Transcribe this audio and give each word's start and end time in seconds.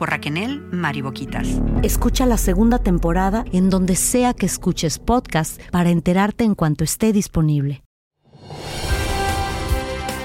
por 0.00 0.08
Raquel 0.08 0.62
Mariboquitas. 0.72 1.46
Escucha 1.82 2.24
la 2.24 2.38
segunda 2.38 2.78
temporada 2.78 3.44
en 3.52 3.68
donde 3.68 3.96
sea 3.96 4.32
que 4.32 4.46
escuches 4.46 4.98
podcast 4.98 5.60
para 5.70 5.90
enterarte 5.90 6.42
en 6.42 6.54
cuanto 6.54 6.84
esté 6.84 7.12
disponible. 7.12 7.82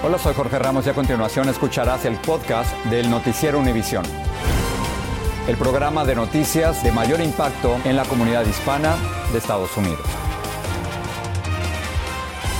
Hola, 0.02 0.18
soy 0.18 0.34
Jorge 0.34 0.60
Ramos 0.60 0.88
y 0.88 0.92
a 0.92 0.94
continuación 0.94 1.50
escucharás 1.50 2.06
el 2.06 2.16
podcast 2.16 2.74
del 2.86 3.10
Noticiero 3.10 3.60
Univisión. 3.60 4.06
El 5.46 5.58
programa 5.58 6.06
de 6.06 6.16
noticias 6.16 6.82
de 6.82 6.94
mayor 6.94 7.20
impacto 7.20 7.78
en 7.84 7.98
la 7.98 8.06
comunidad 8.06 8.46
hispana 8.48 8.96
de 9.34 9.40
Estados 9.40 9.76
Unidos. 9.76 10.25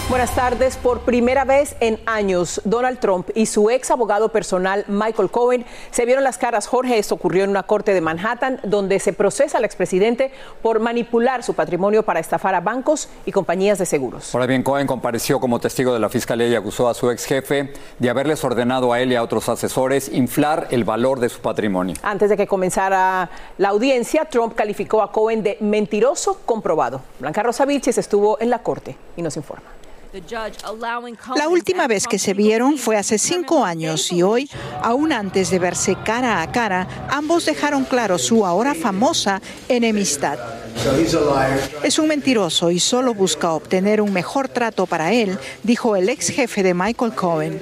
Buenas 0.08 0.36
tardes. 0.36 0.78
Por 0.78 1.00
primera 1.00 1.46
vez 1.46 1.76
en 1.80 2.00
años, 2.06 2.62
Donald 2.64 3.00
Trump 3.00 3.30
y 3.34 3.48
su 3.48 3.72
ex 3.72 3.90
abogado 3.90 4.30
personal 4.30 4.86
Michael 4.88 5.32
Cohen 5.32 5.66
se 5.90 6.06
vieron 6.06 6.24
las 6.24 6.38
caras. 6.38 6.68
Jorge, 6.68 7.00
esto 7.00 7.16
ocurrió 7.16 7.44
en 7.44 7.50
una 7.50 7.64
corte 7.64 7.92
de 7.92 8.02
Manhattan 8.02 8.60
donde 8.62 9.00
se 9.00 9.14
procesa 9.14 9.58
al 9.58 9.66
expresidente 9.66 10.32
por 10.62 10.80
manipular 10.80 11.42
su 11.42 11.56
patrimonio 11.56 12.04
para 12.04 12.20
estafar 12.20 12.54
a 12.54 12.62
bancos 12.62 13.10
y 13.26 13.32
compañías 13.32 13.80
de 13.80 13.88
seguros. 13.88 14.36
Ahora 14.36 14.46
bien, 14.46 14.62
Cohen 14.62 14.86
compareció 14.86 15.40
como 15.40 15.60
testigo 15.60 15.92
de 15.92 16.00
la 16.00 16.10
fiscalía 16.10 16.48
y 16.50 16.56
acusó 16.56 16.88
a 16.88 16.94
su 16.94 17.10
ex 17.10 17.26
jefe 17.26 17.74
de 17.98 18.10
haberles 18.10 18.44
ordenado 18.44 18.94
a 18.94 19.02
él 19.02 19.12
y 19.12 19.16
a 19.16 19.24
otros 19.24 19.50
asesores 19.50 20.10
inflar 20.10 20.68
el 20.70 20.84
valor 20.84 21.20
de 21.20 21.30
su 21.30 21.40
patrimonio. 21.40 21.96
Antes 22.04 22.30
de 22.30 22.38
que 22.38 22.46
comenzara 22.46 23.32
la 23.58 23.70
audiencia, 23.70 24.26
Trump 24.26 24.54
calificó 24.54 25.02
a 25.02 25.12
Cohen 25.12 25.42
de 25.42 25.58
mentiroso 25.62 26.42
comprobado. 26.46 27.02
Blanca 27.20 27.42
Rosa 27.42 27.66
Vilches 27.66 27.98
estuvo 27.98 28.40
en 28.40 28.52
la 28.52 28.60
corte 28.60 28.96
y 29.18 29.24
nos 29.24 29.36
informa. 29.36 29.66
La 31.36 31.50
última 31.50 31.88
vez 31.88 32.08
que 32.08 32.20
se 32.20 32.34
vieron 32.34 32.78
fue 32.78 32.96
hace 32.96 33.18
cinco 33.18 33.66
años 33.66 34.12
y 34.14 34.24
hoy, 34.24 34.50
aún 34.82 35.12
antes 35.12 35.50
de 35.50 35.60
verse 35.60 35.98
cara 36.06 36.42
a 36.42 36.52
cara, 36.52 36.88
ambos 37.10 37.46
dejaron 37.46 37.84
claro 37.84 38.18
su 38.18 38.46
ahora 38.46 38.74
famosa 38.76 39.42
enemistad. 39.68 40.40
Es 41.84 42.00
un 42.00 42.08
mentiroso 42.08 42.72
y 42.72 42.80
solo 42.80 43.14
busca 43.14 43.52
obtener 43.52 44.02
un 44.02 44.14
mejor 44.14 44.48
trato 44.48 44.86
para 44.86 45.12
él, 45.12 45.38
dijo 45.64 45.96
el 45.96 46.08
ex 46.10 46.30
jefe 46.30 46.64
de 46.64 46.74
Michael 46.74 47.14
Cohen. 47.14 47.60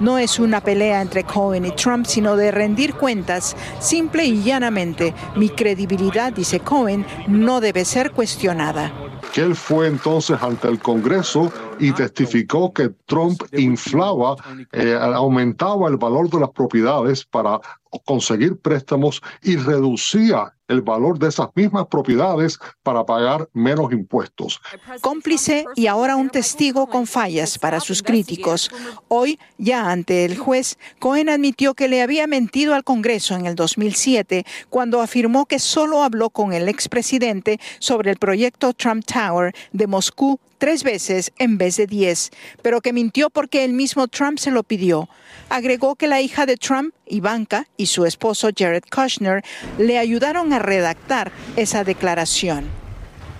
No 0.00 0.18
es 0.18 0.38
una 0.38 0.60
pelea 0.60 1.00
entre 1.02 1.24
Cohen 1.24 1.66
y 1.66 1.72
Trump, 1.72 2.06
sino 2.06 2.36
de 2.36 2.50
rendir 2.50 2.94
cuentas. 2.94 3.56
Simple 3.80 4.24
y 4.24 4.42
llanamente, 4.42 5.14
mi 5.36 5.50
credibilidad, 5.50 6.32
dice 6.32 6.60
Cohen, 6.60 7.06
no 7.26 7.60
debe 7.60 7.84
ser 7.84 8.12
cuestionada 8.12 9.07
que 9.32 9.42
él 9.42 9.54
fue 9.54 9.86
entonces 9.88 10.36
ante 10.42 10.68
el 10.68 10.78
Congreso 10.78 11.52
y 11.78 11.92
testificó 11.92 12.72
que 12.72 12.90
Trump 13.06 13.42
inflaba, 13.52 14.36
eh, 14.72 14.94
aumentaba 14.94 15.88
el 15.88 15.96
valor 15.96 16.30
de 16.30 16.40
las 16.40 16.50
propiedades 16.50 17.24
para 17.24 17.60
conseguir 18.04 18.58
préstamos 18.58 19.22
y 19.42 19.56
reducía 19.56 20.54
el 20.68 20.82
valor 20.82 21.18
de 21.18 21.28
esas 21.28 21.48
mismas 21.54 21.86
propiedades 21.86 22.58
para 22.82 23.04
pagar 23.04 23.48
menos 23.54 23.90
impuestos. 23.90 24.60
Cómplice 25.00 25.64
y 25.74 25.86
ahora 25.86 26.16
un 26.16 26.28
testigo 26.28 26.86
con 26.86 27.06
fallas 27.06 27.58
para 27.58 27.80
sus 27.80 28.02
críticos. 28.02 28.70
Hoy, 29.08 29.38
ya 29.56 29.90
ante 29.90 30.26
el 30.26 30.36
juez, 30.36 30.78
Cohen 30.98 31.30
admitió 31.30 31.74
que 31.74 31.88
le 31.88 32.02
había 32.02 32.26
mentido 32.26 32.74
al 32.74 32.84
Congreso 32.84 33.34
en 33.34 33.46
el 33.46 33.54
2007 33.54 34.44
cuando 34.68 35.00
afirmó 35.00 35.46
que 35.46 35.58
solo 35.58 36.02
habló 36.02 36.28
con 36.28 36.52
el 36.52 36.68
expresidente 36.68 37.58
sobre 37.78 38.10
el 38.10 38.18
proyecto 38.18 38.74
Trump 38.74 39.04
Tower 39.06 39.54
de 39.72 39.86
Moscú 39.86 40.38
tres 40.58 40.84
veces 40.84 41.32
en 41.38 41.56
vez 41.56 41.76
de 41.76 41.86
diez, 41.86 42.30
pero 42.62 42.80
que 42.80 42.92
mintió 42.92 43.30
porque 43.30 43.64
el 43.64 43.72
mismo 43.72 44.08
Trump 44.08 44.38
se 44.38 44.50
lo 44.50 44.62
pidió. 44.62 45.08
Agregó 45.48 45.94
que 45.94 46.08
la 46.08 46.20
hija 46.20 46.44
de 46.44 46.56
Trump, 46.56 46.94
Ivanka, 47.06 47.66
y 47.76 47.86
su 47.86 48.04
esposo 48.04 48.50
Jared 48.56 48.82
Kushner 48.90 49.42
le 49.78 49.98
ayudaron 49.98 50.52
a 50.52 50.58
redactar 50.58 51.32
esa 51.56 51.84
declaración. 51.84 52.66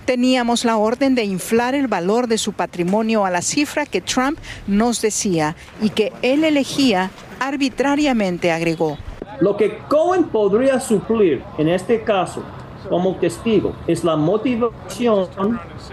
Teníamos 0.07 0.65
la 0.65 0.78
orden 0.78 1.15
de 1.15 1.25
inflar 1.25 1.75
el 1.75 1.87
valor 1.87 2.28
de 2.28 2.39
su 2.39 2.55
patrimonio 2.55 3.27
a 3.27 3.31
la 3.31 3.43
cifra 3.43 3.84
que 3.84 4.01
Trump 4.01 4.39
nos 4.67 5.03
decía 5.03 5.55
y 5.83 5.91
que 5.91 6.12
él 6.23 6.45
elegía 6.45 7.11
arbitrariamente, 7.41 8.51
agregó. 8.51 8.97
Lo 9.41 9.57
que 9.59 9.77
Cohen 9.89 10.25
podría 10.25 10.81
suplir 10.81 11.43
en 11.59 11.69
este 11.69 12.03
caso 12.03 12.43
como 12.88 13.16
testigo 13.16 13.75
es 13.87 14.04
la 14.04 14.16
motivación 14.16 15.28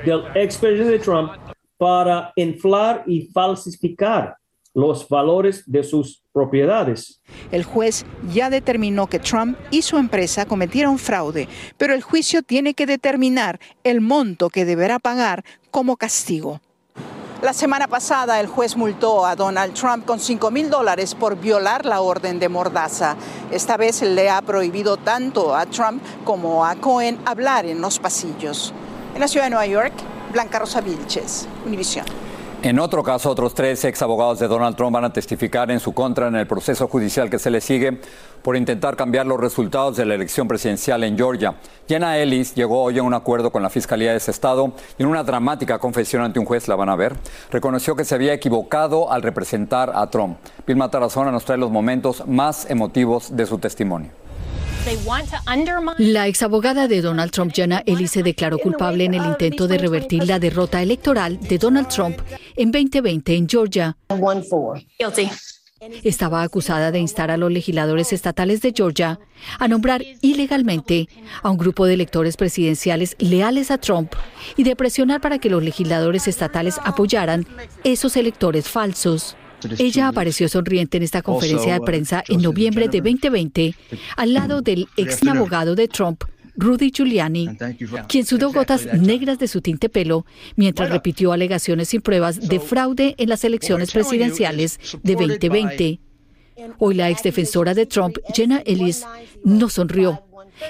del 0.05 0.23
expresidente 0.35 0.99
Trump 0.99 1.31
para 1.77 2.31
inflar 2.35 3.03
y 3.05 3.27
falsificar 3.27 4.37
los 4.73 5.07
valores 5.07 5.63
de 5.65 5.83
sus 5.83 6.21
propiedades. 6.33 7.21
El 7.51 7.63
juez 7.63 8.05
ya 8.33 8.49
determinó 8.49 9.07
que 9.07 9.19
Trump 9.19 9.57
y 9.71 9.81
su 9.81 9.97
empresa 9.97 10.45
cometieron 10.45 10.97
fraude, 10.97 11.47
pero 11.77 11.93
el 11.93 12.01
juicio 12.01 12.43
tiene 12.43 12.73
que 12.73 12.85
determinar 12.85 13.59
el 13.83 14.01
monto 14.01 14.49
que 14.49 14.65
deberá 14.65 14.99
pagar 14.99 15.45
como 15.71 15.95
castigo. 15.95 16.59
La 17.41 17.51
semana 17.51 17.87
pasada 17.87 18.39
el 18.39 18.47
juez 18.47 18.77
multó 18.77 19.25
a 19.25 19.35
Donald 19.35 19.73
Trump 19.73 20.05
con 20.05 20.21
5 20.21 20.51
mil 20.51 20.69
dólares 20.69 21.15
por 21.15 21.35
violar 21.35 21.85
la 21.85 21.99
orden 21.99 22.39
de 22.39 22.47
Mordaza. 22.47 23.17
Esta 23.51 23.75
vez 23.75 24.01
le 24.01 24.29
ha 24.29 24.41
prohibido 24.41 24.95
tanto 24.95 25.53
a 25.53 25.65
Trump 25.65 26.01
como 26.23 26.65
a 26.65 26.75
Cohen 26.75 27.19
hablar 27.25 27.65
en 27.65 27.81
los 27.81 27.99
pasillos. 27.99 28.73
En 29.13 29.19
la 29.19 29.27
ciudad 29.27 29.47
de 29.47 29.49
Nueva 29.49 29.65
York, 29.67 29.93
Blanca 30.31 30.59
Rosa 30.59 30.79
Vilches, 30.79 31.45
Univisión. 31.65 32.24
En 32.65 32.79
otro 32.79 33.03
caso, 33.03 33.29
otros 33.29 33.53
tres 33.53 33.85
ex 33.85 34.01
abogados 34.01 34.39
de 34.39 34.47
Donald 34.47 34.75
Trump 34.75 34.95
van 34.95 35.05
a 35.05 35.13
testificar 35.13 35.69
en 35.69 35.79
su 35.79 35.93
contra 35.93 36.29
en 36.29 36.35
el 36.35 36.47
proceso 36.47 36.87
judicial 36.87 37.29
que 37.29 37.37
se 37.37 37.51
le 37.51 37.61
sigue 37.61 37.99
por 38.41 38.57
intentar 38.57 38.95
cambiar 38.95 39.27
los 39.27 39.39
resultados 39.39 39.97
de 39.97 40.03
la 40.03 40.15
elección 40.15 40.47
presidencial 40.47 41.03
en 41.03 41.15
Georgia. 41.15 41.53
Jenna 41.87 42.17
Ellis 42.17 42.55
llegó 42.55 42.81
hoy 42.81 42.97
a 42.97 43.03
un 43.03 43.13
acuerdo 43.13 43.51
con 43.51 43.61
la 43.61 43.69
Fiscalía 43.69 44.09
de 44.09 44.17
ese 44.17 44.31
estado 44.31 44.73
y 44.97 45.03
en 45.03 45.09
una 45.09 45.23
dramática 45.23 45.77
confesión 45.77 46.23
ante 46.23 46.39
un 46.39 46.45
juez, 46.47 46.67
la 46.67 46.75
van 46.75 46.89
a 46.89 46.95
ver, 46.95 47.15
reconoció 47.51 47.95
que 47.95 48.03
se 48.03 48.15
había 48.15 48.33
equivocado 48.33 49.11
al 49.11 49.21
representar 49.21 49.91
a 49.93 50.09
Trump. 50.09 50.39
Vilma 50.65 50.89
Tarazona 50.89 51.29
nos 51.31 51.45
trae 51.45 51.59
los 51.59 51.69
momentos 51.69 52.25
más 52.25 52.67
emotivos 52.67 53.37
de 53.37 53.45
su 53.45 53.59
testimonio. 53.59 54.24
La 55.97 56.27
exabogada 56.27 56.87
de 56.87 57.01
Donald 57.01 57.31
Trump, 57.31 57.51
Jenna 57.53 57.81
Ellis, 57.87 58.11
se 58.11 58.21
declaró 58.21 58.59
culpable 58.59 59.05
en 59.05 59.15
el 59.15 59.25
intento 59.25 59.67
de 59.67 59.79
revertir 59.79 60.27
la 60.27 60.37
derrota 60.37 60.81
electoral 60.81 61.39
de 61.39 61.57
Donald 61.57 61.87
Trump 61.87 62.19
en 62.55 62.71
2020 62.71 63.35
en 63.35 63.49
Georgia. 63.49 63.97
Estaba 66.03 66.43
acusada 66.43 66.91
de 66.91 66.99
instar 66.99 67.31
a 67.31 67.37
los 67.37 67.51
legisladores 67.51 68.13
estatales 68.13 68.61
de 68.61 68.73
Georgia 68.75 69.19
a 69.59 69.67
nombrar 69.67 70.03
ilegalmente 70.21 71.09
a 71.41 71.49
un 71.49 71.57
grupo 71.57 71.85
de 71.85 71.95
electores 71.95 72.37
presidenciales 72.37 73.15
leales 73.19 73.71
a 73.71 73.79
Trump 73.79 74.13
y 74.55 74.63
de 74.63 74.75
presionar 74.75 75.19
para 75.19 75.39
que 75.39 75.49
los 75.49 75.63
legisladores 75.63 76.27
estatales 76.27 76.79
apoyaran 76.83 77.47
esos 77.83 78.17
electores 78.17 78.69
falsos. 78.69 79.35
Ella 79.77 80.07
apareció 80.07 80.49
sonriente 80.49 80.97
en 80.97 81.03
esta 81.03 81.21
conferencia 81.21 81.73
de 81.73 81.81
prensa 81.81 82.23
en 82.27 82.41
noviembre 82.41 82.87
de 82.87 83.01
2020 83.01 83.75
al 84.17 84.33
lado 84.33 84.61
del 84.61 84.87
ex 84.97 85.25
abogado 85.27 85.75
de 85.75 85.87
Trump, 85.87 86.23
Rudy 86.57 86.91
Giuliani, 86.91 87.49
quien 88.07 88.25
sudó 88.25 88.51
gotas 88.51 88.85
negras 88.93 89.39
de 89.39 89.47
su 89.47 89.61
tinte 89.61 89.89
pelo 89.89 90.25
mientras 90.55 90.89
repitió 90.89 91.31
alegaciones 91.31 91.89
sin 91.89 92.01
pruebas 92.01 92.39
de 92.39 92.59
fraude 92.59 93.15
en 93.17 93.29
las 93.29 93.43
elecciones 93.43 93.91
presidenciales 93.91 94.79
de 95.03 95.15
2020. 95.15 95.99
Hoy 96.79 96.95
la 96.95 97.09
ex 97.09 97.23
defensora 97.23 97.73
de 97.73 97.85
Trump, 97.85 98.17
Jenna 98.33 98.61
Ellis, 98.65 99.05
no 99.43 99.69
sonrió. 99.69 100.21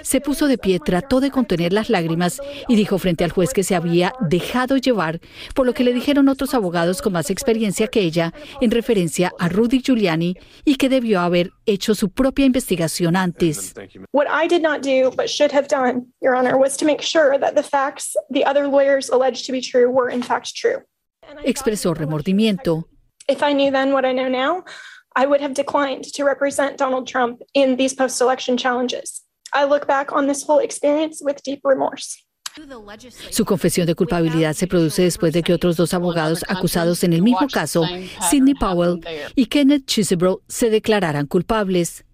Se 0.01 0.21
puso 0.21 0.47
de 0.47 0.57
pie, 0.57 0.79
trató 0.79 1.19
de 1.19 1.31
contener 1.31 1.73
las 1.73 1.89
lágrimas 1.89 2.41
y 2.67 2.75
dijo 2.75 2.97
frente 2.97 3.23
al 3.23 3.31
juez 3.31 3.53
que 3.53 3.63
se 3.63 3.75
había 3.75 4.13
dejado 4.19 4.77
llevar 4.77 5.19
por 5.53 5.65
lo 5.65 5.73
que 5.73 5.83
le 5.83 5.93
dijeron 5.93 6.29
otros 6.29 6.53
abogados 6.53 7.01
con 7.01 7.13
más 7.13 7.29
experiencia 7.29 7.87
que 7.87 8.01
ella 8.01 8.33
en 8.61 8.71
referencia 8.71 9.31
a 9.39 9.49
Rudy 9.49 9.81
Giuliani 9.81 10.35
y 10.63 10.75
que 10.75 10.89
debió 10.89 11.21
haber 11.21 11.51
hecho 11.65 11.95
su 11.95 12.09
propia 12.09 12.45
investigación 12.45 13.15
antes. 13.15 13.73
What 14.11 14.27
I 14.29 14.47
did 14.47 14.61
not 14.61 14.81
do 14.81 15.11
but 15.15 15.27
should 15.27 15.51
have 15.53 15.67
done, 15.67 16.07
Your 16.21 16.35
Honor, 16.35 16.57
was 16.57 16.77
to 16.77 16.85
make 16.85 17.01
sure 17.01 17.37
that 17.39 17.55
the 17.55 17.63
facts 17.63 18.15
the 18.31 18.43
other 18.45 18.67
lawyers 18.67 19.09
alleged 19.09 19.45
to 19.45 19.51
be 19.51 19.61
true 19.61 19.89
were 19.89 20.11
in 20.11 20.21
fact 20.21 20.55
true. 20.55 20.83
Expresó 21.43 21.93
remordimiento. 21.93 22.85
If 23.27 23.41
I 23.41 23.53
knew 23.53 23.71
then 23.71 23.91
what 23.91 24.05
I 24.05 24.13
know 24.13 24.29
now, 24.29 24.63
I 25.15 25.25
would 25.25 25.41
have 25.41 25.53
declined 25.53 26.03
to 26.13 26.23
represent 26.23 26.77
Donald 26.77 27.07
Trump 27.07 27.41
in 27.53 27.77
these 27.77 27.93
post-election 27.93 28.57
challenges. 28.57 29.24
I 29.53 29.65
look 29.65 29.87
back 29.87 30.11
on 30.11 30.27
this 30.27 30.43
whole 30.47 30.63
experience 30.63 31.23
with 31.23 31.37
deep 31.43 31.61
remorse. 31.63 32.25
Su 33.31 33.43
confesión 33.43 33.85
de 33.85 33.95
culpabilidad 33.95 34.53
se 34.53 34.67
produce 34.67 35.01
después 35.01 35.33
de 35.33 35.43
que 35.43 35.53
otros 35.53 35.75
dos 35.75 35.93
abogados 35.93 36.45
acusados 36.47 37.03
en 37.03 37.11
el 37.11 37.21
mismo 37.21 37.47
caso, 37.51 37.83
Sidney 38.29 38.53
Powell 38.53 39.01
y 39.35 39.47
Kenneth 39.47 39.85
Chisebro, 39.85 40.41
se 40.47 40.69
declararan 40.69 41.25
culpables. 41.25 42.05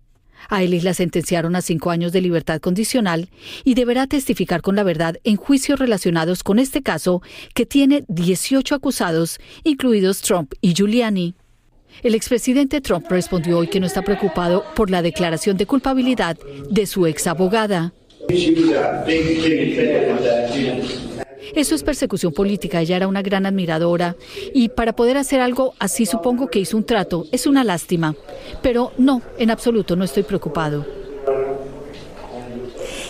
A 0.49 0.63
Ellis 0.63 0.83
la 0.83 0.95
sentenciaron 0.95 1.55
a 1.55 1.61
cinco 1.61 1.91
años 1.91 2.11
de 2.11 2.21
libertad 2.21 2.59
condicional 2.59 3.29
y 3.63 3.75
deberá 3.75 4.07
testificar 4.07 4.63
con 4.63 4.75
la 4.75 4.81
verdad 4.81 5.17
en 5.23 5.35
juicios 5.35 5.77
relacionados 5.77 6.41
con 6.43 6.57
este 6.57 6.81
caso, 6.81 7.21
que 7.53 7.67
tiene 7.67 8.03
18 8.07 8.73
acusados, 8.73 9.39
incluidos 9.63 10.21
Trump 10.21 10.53
y 10.59 10.73
Giuliani. 10.73 11.35
El 12.03 12.15
expresidente 12.15 12.81
Trump 12.81 13.05
respondió 13.09 13.59
hoy 13.59 13.67
que 13.67 13.79
no 13.79 13.85
está 13.85 14.01
preocupado 14.01 14.63
por 14.75 14.89
la 14.89 15.01
declaración 15.01 15.57
de 15.57 15.65
culpabilidad 15.65 16.37
de 16.69 16.85
su 16.85 17.05
ex 17.05 17.27
abogada. 17.27 17.93
Eso 21.53 21.75
es 21.75 21.83
persecución 21.83 22.33
política. 22.33 22.81
Ella 22.81 22.97
era 22.97 23.07
una 23.07 23.21
gran 23.21 23.45
admiradora 23.45 24.15
y 24.53 24.69
para 24.69 24.93
poder 24.93 25.17
hacer 25.17 25.41
algo 25.41 25.73
así 25.79 26.05
supongo 26.05 26.47
que 26.47 26.59
hizo 26.59 26.77
un 26.77 26.85
trato. 26.85 27.25
Es 27.31 27.45
una 27.45 27.63
lástima. 27.63 28.15
Pero 28.61 28.93
no, 28.97 29.21
en 29.37 29.51
absoluto 29.51 29.95
no 29.95 30.03
estoy 30.03 30.23
preocupado. 30.23 31.00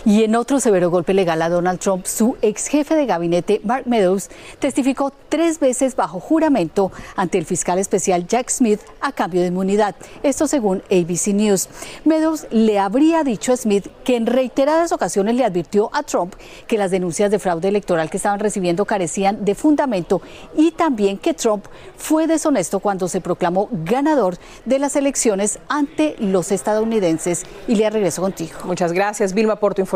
Y 0.04 0.24
en 0.24 0.36
otro 0.36 0.60
severo 0.60 0.90
golpe 0.90 1.14
legal 1.14 1.44
a 1.44 1.50
Donald 1.50 1.80
Trump, 1.80 2.08
su 2.08 2.36
ex 2.42 2.66
jefe 2.66 2.96
de 2.96 3.06
gabinete, 3.06 3.62
Mark 3.64 3.84
Meadows, 3.86 4.32
testificó 4.58 5.14
tres 5.30 5.60
veces 5.60 5.96
bajo 5.96 6.20
juramento 6.20 6.92
ante 7.16 7.38
el 7.38 7.46
fiscal 7.46 7.78
especial 7.78 8.26
Jack 8.26 8.50
Smith 8.50 8.80
a 9.00 9.12
cambio 9.12 9.42
de 9.42 9.48
inmunidad. 9.48 9.96
Esto 10.24 10.48
según 10.48 10.82
ABC 10.90 11.28
News. 11.36 11.70
Meadows 12.04 12.48
le 12.50 12.80
habría 12.80 13.24
dicho 13.24 13.54
a 13.54 13.58
Smith 13.58 13.90
que 14.04 14.16
en 14.16 14.26
reiteradas 14.26 14.92
ocasiones 14.92 15.36
le 15.36 15.46
advirtió 15.46 15.92
a 15.94 16.02
Trump 16.02 16.34
que 16.66 16.80
las 16.80 16.90
denuncias 16.90 17.30
de 17.30 17.38
fraude 17.38 17.68
electoral 17.68 18.10
que 18.10 18.18
estaban 18.18 18.40
recibiendo 18.40 18.86
carecían 18.86 19.46
de 19.46 19.54
fundamento 19.54 20.24
y 20.58 20.72
también 20.72 21.20
que 21.20 21.36
Trump 21.36 21.66
fue 21.96 22.26
deshonesto 22.26 22.80
cuando 22.80 23.08
se 23.08 23.22
proclamó 23.22 23.70
ganador 23.72 24.38
de 24.66 24.80
las 24.80 24.96
elecciones 24.96 25.60
ante 25.68 26.16
los 26.18 26.52
estadounidenses. 26.52 27.44
Y 27.68 27.76
le 27.76 27.88
regreso 27.88 28.24
contigo. 28.24 28.58
Muchas 28.66 28.94
gracias, 28.94 29.34
Vilma, 29.34 29.58
por 29.58 29.76
tu 29.76 29.82
información. 29.82 29.91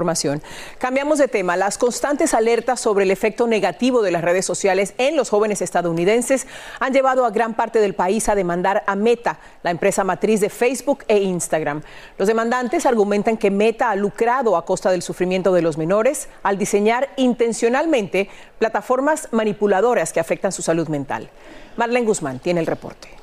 Cambiamos 0.78 1.18
de 1.18 1.28
tema. 1.28 1.56
Las 1.58 1.78
constantes 1.78 2.34
alertas 2.34 2.80
sobre 2.80 3.06
el 3.06 3.12
efecto 3.12 3.48
negativo 3.48 4.02
de 4.02 4.12
las 4.12 4.24
redes 4.24 4.46
sociales 4.46 4.94
en 4.98 5.16
los 5.16 5.30
jóvenes 5.30 5.62
estadounidenses 5.62 6.48
han 6.80 6.94
llevado 6.94 7.26
a 7.26 7.32
gran 7.32 7.54
parte 7.54 7.80
del 7.80 7.96
país 7.96 8.30
a 8.30 8.36
demandar 8.36 8.84
a 8.88 8.96
Meta, 8.96 9.40
la 9.64 9.72
empresa 9.72 10.04
matriz 10.04 10.42
de 10.42 10.50
Facebook 10.50 11.04
e 11.08 11.20
Instagram. 11.20 11.82
Los 12.18 12.28
demandantes 12.28 12.86
argumentan 12.86 13.38
que 13.38 13.52
Meta 13.52 13.90
ha 13.90 13.96
lucrado 13.96 14.58
a 14.58 14.66
costa 14.66 14.92
del 14.92 15.02
sufrimiento 15.02 15.54
de 15.54 15.62
los 15.62 15.78
menores 15.78 16.28
al 16.44 16.58
diseñar 16.58 17.10
intencionalmente 17.18 18.30
plataformas 18.60 19.30
manipuladoras 19.32 20.12
que 20.12 20.20
afectan 20.20 20.52
su 20.52 20.62
salud 20.62 20.88
mental. 20.88 21.30
Marlene 21.78 22.06
Guzmán 22.06 22.40
tiene 22.40 22.60
el 22.60 22.68
reporte. 22.68 23.15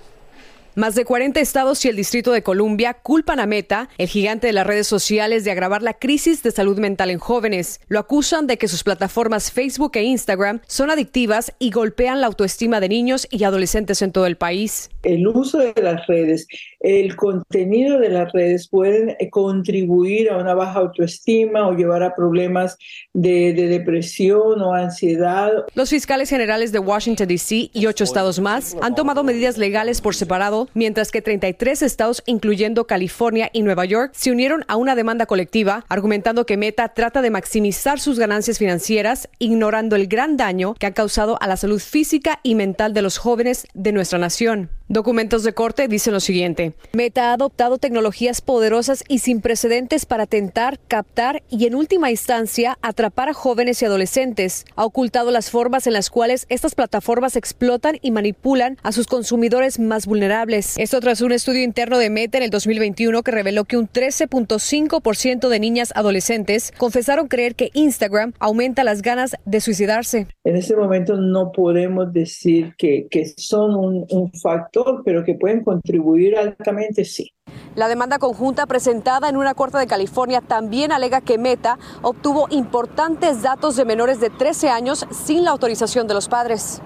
Más 0.75 0.95
de 0.95 1.05
40 1.05 1.39
estados 1.39 1.85
y 1.85 1.91
el 1.91 1.97
Distrito 1.97 2.33
de 2.33 2.43
Columbia 2.43 2.95
culpan 2.95 3.41
a 3.41 3.47
Meta, 3.47 3.91
el 3.99 4.09
gigante 4.09 4.47
de 4.47 4.55
las 4.55 4.67
redes 4.67 4.87
sociales, 4.87 5.45
de 5.45 5.51
agravar 5.51 5.83
la 5.83 5.93
crisis 5.93 6.43
de 6.43 6.51
salud 6.51 6.79
mental 6.79 7.11
en 7.11 7.19
jóvenes. 7.19 7.79
Lo 7.89 7.99
acusan 7.99 8.47
de 8.47 8.57
que 8.57 8.69
sus 8.69 8.83
plataformas 8.83 9.53
Facebook 9.53 9.93
e 9.97 10.03
Instagram 10.05 10.61
son 10.67 10.91
adictivas 10.91 11.53
y 11.59 11.73
golpean 11.73 12.23
la 12.23 12.29
autoestima 12.29 12.81
de 12.81 12.89
niños 12.89 13.29
y 13.31 13.45
adolescentes 13.45 14.01
en 14.01 14.13
todo 14.13 14.25
el 14.25 14.37
país. 14.37 14.89
El 15.03 15.29
uso 15.29 15.59
de 15.59 15.75
las 15.83 16.07
redes, 16.07 16.47
el 16.81 17.17
contenido 17.17 17.99
de 17.99 18.09
las 18.09 18.33
redes 18.33 18.67
pueden 18.67 19.15
contribuir 19.31 20.31
a 20.31 20.39
una 20.39 20.55
baja 20.55 20.79
autoestima 20.79 21.69
o 21.69 21.75
llevar 21.75 22.03
a 22.03 22.15
problemas 22.15 22.79
de, 23.13 23.53
de 23.53 23.67
depresión 23.69 24.63
o 24.63 24.73
ansiedad. 24.73 25.51
Los 25.75 25.91
fiscales 25.91 26.31
generales 26.31 26.73
de 26.73 26.79
Washington, 26.79 27.29
D.C. 27.29 27.69
y 27.75 27.87
ocho 27.87 28.05
estados 28.05 28.41
más 28.41 28.75
han 28.81 28.95
tomado 28.95 29.23
medidas 29.23 29.59
legales 29.59 30.01
por 30.01 30.15
separado 30.15 30.62
mientras 30.75 31.11
que 31.11 31.23
33 31.23 31.83
estados, 31.83 32.23
incluyendo 32.27 32.87
California 32.87 33.51
y 33.53 33.63
Nueva 33.63 33.85
York, 33.85 34.13
se 34.15 34.31
unieron 34.31 34.65
a 34.69 34.77
una 34.77 34.95
demanda 34.95 35.27
colectiva, 35.27 35.85
argumentando 35.89 36.47
que 36.47 36.57
Meta 36.57 36.89
trata 36.89 37.23
de 37.23 37.31
maximizar 37.31 38.01
sus 38.01 38.19
ganancias 38.19 38.59
financieras, 38.59 39.29
ignorando 39.39 39.97
el 39.97 40.07
gran 40.07 40.37
daño 40.37 40.75
que 40.75 40.87
ha 40.87 40.95
causado 40.95 41.39
a 41.41 41.47
la 41.47 41.57
salud 41.57 41.81
física 41.81 42.41
y 42.43 42.55
mental 42.55 42.95
de 42.95 43.03
los 43.03 43.19
jóvenes 43.19 43.67
de 43.75 43.93
nuestra 43.93 44.19
nación. 44.19 44.71
Documentos 44.93 45.43
de 45.43 45.55
corte 45.55 45.89
dicen 45.89 46.13
lo 46.13 46.21
siguiente. 46.21 46.75
Meta 46.93 47.31
ha 47.31 47.33
adoptado 47.33 47.79
tecnologías 47.79 48.43
poderosas 48.43 49.05
y 49.09 49.21
sin 49.21 49.41
precedentes 49.41 50.05
para 50.05 50.27
tentar, 50.27 50.79
captar 50.87 51.43
y 51.49 51.65
en 51.65 51.75
última 51.75 52.11
instancia 52.11 52.77
atrapar 52.83 53.31
a 53.31 53.33
jóvenes 53.33 53.81
y 53.81 53.87
adolescentes. 53.87 54.67
Ha 54.77 54.85
ocultado 54.85 55.31
las 55.31 55.49
formas 55.49 55.87
en 55.87 55.95
las 55.95 56.11
cuales 56.11 56.45
estas 56.51 56.75
plataformas 56.75 57.37
explotan 57.37 57.97
y 58.03 58.11
manipulan 58.11 58.77
a 58.83 58.93
sus 58.93 59.07
consumidores 59.07 59.79
más 59.79 60.05
vulnerables. 60.05 60.77
Esto 60.77 61.01
tras 61.01 61.23
un 61.23 61.33
estudio 61.33 61.63
interno 61.63 61.97
de 61.97 62.11
Meta 62.11 62.37
en 62.37 62.45
el 62.45 62.51
2021 62.51 63.23
que 63.23 63.31
reveló 63.31 63.65
que 63.65 63.79
un 63.79 63.89
13.5% 63.89 65.49
de 65.49 65.59
niñas 65.59 65.95
adolescentes 65.97 66.71
confesaron 66.77 67.29
creer 67.29 67.55
que 67.55 67.71
Instagram 67.73 68.35
aumenta 68.39 68.85
las 68.85 69.01
ganas 69.01 69.37
de 69.47 69.61
suicidarse. 69.63 70.27
En 70.45 70.57
este 70.57 70.77
momento 70.77 71.17
no 71.17 71.51
podemos 71.51 72.13
decir 72.13 72.75
que, 72.77 73.09
son 73.39 73.75
un 74.11 74.33
factor, 74.35 74.82
pero 75.05 75.25
que 75.25 75.35
pueden 75.35 75.65
contribuir 75.65 76.37
altamente, 76.37 77.05
sí. 77.05 77.31
La 77.75 77.89
demanda 77.89 78.19
conjunta 78.19 78.67
presentada 78.67 79.29
en 79.29 79.37
una 79.37 79.55
corte 79.55 79.79
de 79.79 79.87
California 79.87 80.41
también 80.41 80.93
alega 80.93 81.21
que 81.21 81.39
Meta 81.39 81.79
obtuvo 82.03 82.47
importantes 82.51 83.43
datos 83.43 83.77
de 83.77 83.85
menores 83.85 84.21
de 84.21 84.31
13 84.31 84.69
años 84.69 85.07
sin 85.11 85.45
la 85.45 85.53
autorización 85.53 86.07
de 86.07 86.15
los 86.15 86.29
padres. 86.29 86.83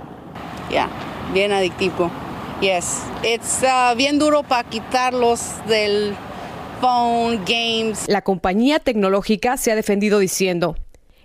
Ya, 0.71 0.89
bien 1.33 1.53
adictivo. 1.53 2.11
Yes, 2.61 3.03
it's 3.23 3.63
uh, 3.63 3.97
bien 3.97 4.19
duro 4.19 4.43
para 4.43 4.69
quitarlos 4.69 5.41
del 5.69 6.15
phone, 6.81 7.41
games. 7.45 8.09
La 8.09 8.23
compañía 8.23 8.79
tecnológica 8.79 9.57
se 9.57 9.73
ha 9.73 9.75
defendido 9.75 10.19
diciendo, 10.19 10.77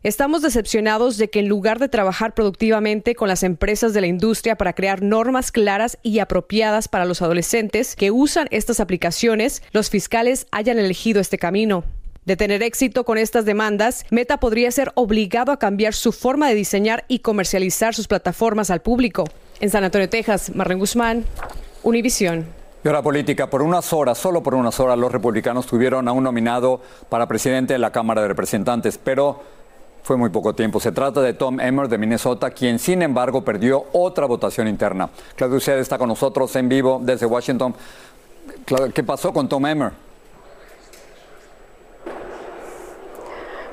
Estamos 0.04 0.42
decepcionados 0.42 1.18
de 1.18 1.30
que 1.30 1.42
en 1.42 1.48
lugar 1.48 1.78
de 1.78 1.88
trabajar 1.88 2.34
productivamente 2.34 3.14
con 3.14 3.28
las 3.28 3.44
empresas 3.44 3.94
de 3.94 4.02
la 4.02 4.08
industria 4.08 4.56
para 4.56 4.74
crear 4.74 5.04
normas 5.04 5.52
claras 5.52 6.00
y 6.02 6.18
apropiadas 6.18 6.88
para 6.88 7.06
los 7.06 7.22
adolescentes 7.22 7.96
que 7.96 8.10
usan 8.10 8.48
estas 8.50 8.80
aplicaciones, 8.80 9.62
los 9.72 9.92
fiscales 9.92 10.48
hayan 10.52 10.80
elegido 10.80 11.22
este 11.22 11.38
camino. 11.38 11.84
De 12.26 12.36
tener 12.36 12.64
éxito 12.64 13.04
con 13.06 13.20
estas 13.20 13.46
demandas, 13.46 14.04
Meta 14.10 14.40
podría 14.40 14.72
ser 14.72 14.92
obligado 14.96 15.52
a 15.52 15.60
cambiar 15.60 15.94
su 15.94 16.12
forma 16.12 16.50
de 16.50 16.56
diseñar 16.56 17.06
y 17.08 17.20
comercializar 17.20 17.94
sus 17.94 18.08
plataformas 18.08 18.72
al 18.72 18.82
público. 18.82 19.26
En 19.60 19.70
San 19.70 19.84
Antonio, 19.84 20.10
Texas, 20.10 20.52
Marlene 20.56 20.80
Guzmán, 20.80 21.26
Univisión. 21.84 22.48
Y 22.84 22.88
ahora 22.88 23.04
política, 23.04 23.52
por 23.52 23.62
unas 23.62 23.94
horas, 23.94 24.18
solo 24.18 24.42
por 24.42 24.56
unas 24.56 24.80
horas, 24.80 24.98
los 24.98 25.12
republicanos 25.12 25.68
tuvieron 25.68 26.08
a 26.08 26.12
un 26.12 26.24
nominado 26.24 26.82
para 27.10 27.28
presidente 27.28 27.74
de 27.74 27.80
la 27.80 27.92
Cámara 27.92 28.24
de 28.24 28.30
Representantes, 28.30 28.98
pero 28.98 29.61
fue 30.04 30.18
muy 30.18 30.30
poco 30.30 30.54
tiempo. 30.54 30.80
Se 30.80 30.92
trata 30.92 31.22
de 31.22 31.34
Tom 31.34 31.60
Emmer 31.60 31.88
de 31.88 31.98
Minnesota, 31.98 32.52
quien 32.52 32.80
sin 32.80 33.02
embargo 33.02 33.44
perdió 33.44 33.86
otra 33.94 34.26
votación 34.26 34.68
interna. 34.68 35.10
Claudio 35.36 35.58
Uceda 35.58 35.80
está 35.80 35.98
con 35.98 36.10
nosotros 36.10 36.56
en 36.56 36.70
vivo 36.70 37.00
desde 37.02 37.26
Washington. 37.26 37.74
¿Qué 38.94 39.04
pasó 39.04 39.32
con 39.34 39.48
Tom 39.48 39.66
Emmer? 39.66 40.11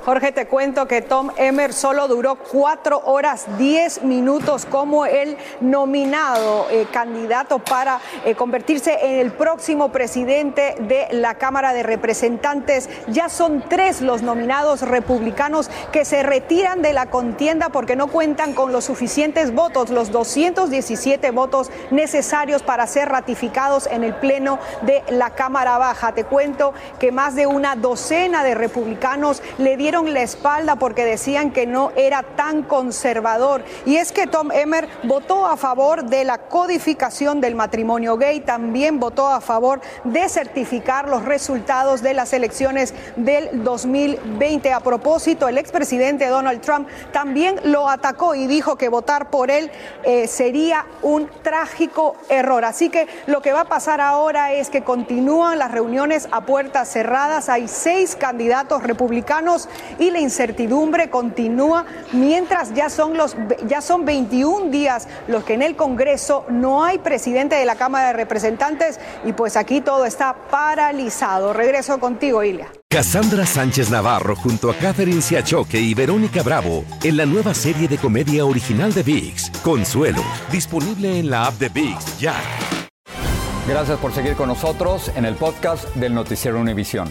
Jorge, 0.08 0.32
te 0.32 0.46
cuento 0.46 0.88
que 0.88 1.02
Tom 1.02 1.32
Emmer 1.36 1.74
solo 1.74 2.08
duró 2.08 2.36
cuatro 2.36 3.02
horas 3.04 3.44
diez 3.58 4.02
minutos 4.02 4.64
como 4.64 5.04
el 5.04 5.36
nominado 5.60 6.66
eh, 6.70 6.86
candidato 6.90 7.58
para 7.58 8.00
eh, 8.24 8.34
convertirse 8.34 8.96
en 9.02 9.18
el 9.18 9.32
próximo 9.32 9.90
presidente 9.92 10.76
de 10.78 11.08
la 11.10 11.34
Cámara 11.34 11.74
de 11.74 11.82
Representantes. 11.82 12.88
Ya 13.08 13.28
son 13.28 13.62
tres 13.68 14.00
los 14.00 14.22
nominados 14.22 14.80
republicanos 14.80 15.70
que 15.92 16.06
se 16.06 16.22
retiran 16.22 16.80
de 16.80 16.94
la 16.94 17.10
contienda 17.10 17.68
porque 17.68 17.94
no 17.94 18.06
cuentan 18.06 18.54
con 18.54 18.72
los 18.72 18.86
suficientes 18.86 19.52
votos, 19.52 19.90
los 19.90 20.10
217 20.10 21.30
votos 21.32 21.70
necesarios 21.90 22.62
para 22.62 22.86
ser 22.86 23.10
ratificados 23.10 23.86
en 23.86 24.04
el 24.04 24.14
Pleno 24.14 24.58
de 24.80 25.04
la 25.10 25.34
Cámara 25.34 25.76
Baja. 25.76 26.12
Te 26.12 26.24
cuento 26.24 26.72
que 26.98 27.12
más 27.12 27.34
de 27.34 27.46
una 27.46 27.76
docena 27.76 28.42
de 28.42 28.54
republicanos 28.54 29.42
le 29.58 29.76
la 30.06 30.22
espalda 30.22 30.76
porque 30.76 31.04
decían 31.04 31.50
que 31.50 31.66
no 31.66 31.92
era 31.96 32.22
tan 32.22 32.62
conservador. 32.62 33.64
Y 33.86 33.96
es 33.96 34.12
que 34.12 34.26
Tom 34.26 34.52
Emmer 34.52 34.88
votó 35.02 35.46
a 35.46 35.56
favor 35.56 36.04
de 36.04 36.24
la 36.24 36.38
codificación 36.38 37.40
del 37.40 37.54
matrimonio 37.54 38.16
gay, 38.16 38.40
también 38.40 39.00
votó 39.00 39.28
a 39.28 39.40
favor 39.40 39.80
de 40.04 40.28
certificar 40.28 41.08
los 41.08 41.24
resultados 41.24 42.02
de 42.02 42.14
las 42.14 42.32
elecciones 42.32 42.94
del 43.16 43.64
2020. 43.64 44.72
A 44.72 44.80
propósito, 44.80 45.48
el 45.48 45.58
expresidente 45.58 46.28
Donald 46.28 46.60
Trump 46.60 46.88
también 47.12 47.60
lo 47.64 47.88
atacó 47.88 48.34
y 48.34 48.46
dijo 48.46 48.76
que 48.76 48.88
votar 48.88 49.30
por 49.30 49.50
él 49.50 49.70
eh, 50.04 50.26
sería 50.28 50.86
un 51.02 51.28
trágico 51.42 52.16
error. 52.28 52.64
Así 52.64 52.88
que 52.88 53.06
lo 53.26 53.42
que 53.42 53.52
va 53.52 53.62
a 53.62 53.68
pasar 53.68 54.00
ahora 54.00 54.52
es 54.52 54.70
que 54.70 54.82
continúan 54.82 55.58
las 55.58 55.72
reuniones 55.72 56.28
a 56.30 56.42
puertas 56.42 56.88
cerradas. 56.88 57.48
Hay 57.48 57.68
seis 57.68 58.16
candidatos 58.16 58.82
republicanos 58.82 59.68
y 59.98 60.10
la 60.10 60.20
incertidumbre 60.20 61.10
continúa 61.10 61.84
mientras 62.12 62.74
ya 62.74 62.90
son 62.90 63.16
los 63.16 63.36
ya 63.66 63.80
son 63.80 64.04
21 64.04 64.70
días 64.70 65.08
los 65.26 65.44
que 65.44 65.54
en 65.54 65.62
el 65.62 65.76
Congreso 65.76 66.44
no 66.48 66.84
hay 66.84 66.98
presidente 66.98 67.56
de 67.56 67.64
la 67.64 67.76
Cámara 67.76 68.08
de 68.08 68.12
Representantes 68.14 69.00
y 69.24 69.32
pues 69.32 69.56
aquí 69.56 69.80
todo 69.80 70.04
está 70.04 70.34
paralizado. 70.50 71.52
Regreso 71.52 71.98
contigo, 71.98 72.42
Ilia. 72.42 72.68
Cassandra 72.90 73.44
Sánchez 73.44 73.90
Navarro 73.90 74.34
junto 74.34 74.70
a 74.70 74.74
Catherine 74.74 75.20
Siachoque 75.20 75.78
y 75.78 75.94
Verónica 75.94 76.42
Bravo 76.42 76.84
en 77.02 77.16
la 77.16 77.26
nueva 77.26 77.52
serie 77.52 77.86
de 77.86 77.98
comedia 77.98 78.46
original 78.46 78.94
de 78.94 79.02
VIX, 79.02 79.50
Consuelo, 79.62 80.22
disponible 80.50 81.18
en 81.18 81.28
la 81.28 81.46
app 81.46 81.54
de 81.54 81.68
VIX 81.68 82.18
ya. 82.18 82.34
Gracias 83.68 83.98
por 83.98 84.12
seguir 84.12 84.34
con 84.34 84.48
nosotros 84.48 85.12
en 85.14 85.26
el 85.26 85.34
podcast 85.34 85.94
del 85.94 86.14
Noticiero 86.14 86.58
Univisión. 86.58 87.08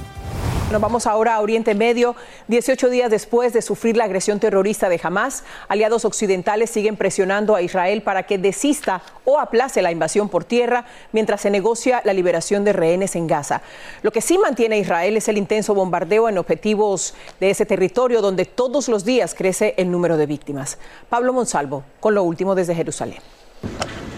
Nos 0.71 0.81
vamos 0.81 1.07
ahora 1.07 1.35
a 1.35 1.39
Oriente 1.39 1.75
Medio. 1.75 2.13
18 2.49 2.89
días 2.89 3.09
después 3.09 3.53
de 3.53 3.61
sufrir 3.61 3.95
la 3.95 4.03
agresión 4.03 4.41
terrorista 4.41 4.89
de 4.89 4.99
Hamas, 5.01 5.45
aliados 5.69 6.03
occidentales 6.03 6.69
siguen 6.69 6.97
presionando 6.97 7.55
a 7.55 7.61
Israel 7.61 8.01
para 8.01 8.23
que 8.23 8.37
desista 8.37 9.01
o 9.23 9.39
aplace 9.39 9.81
la 9.81 9.93
invasión 9.93 10.27
por 10.27 10.43
tierra 10.43 10.85
mientras 11.13 11.39
se 11.39 11.49
negocia 11.49 12.01
la 12.03 12.11
liberación 12.11 12.65
de 12.65 12.73
rehenes 12.73 13.15
en 13.15 13.27
Gaza. 13.27 13.61
Lo 14.01 14.11
que 14.11 14.19
sí 14.19 14.37
mantiene 14.37 14.77
Israel 14.77 15.15
es 15.15 15.29
el 15.29 15.37
intenso 15.37 15.73
bombardeo 15.73 16.27
en 16.27 16.37
objetivos 16.37 17.13
de 17.39 17.49
ese 17.49 17.65
territorio 17.65 18.21
donde 18.21 18.43
todos 18.43 18.89
los 18.89 19.05
días 19.05 19.35
crece 19.35 19.73
el 19.77 19.89
número 19.89 20.17
de 20.17 20.25
víctimas. 20.25 20.79
Pablo 21.09 21.31
Monsalvo, 21.31 21.85
con 22.01 22.13
lo 22.13 22.23
último 22.23 22.55
desde 22.55 22.75
Jerusalén. 22.75 23.19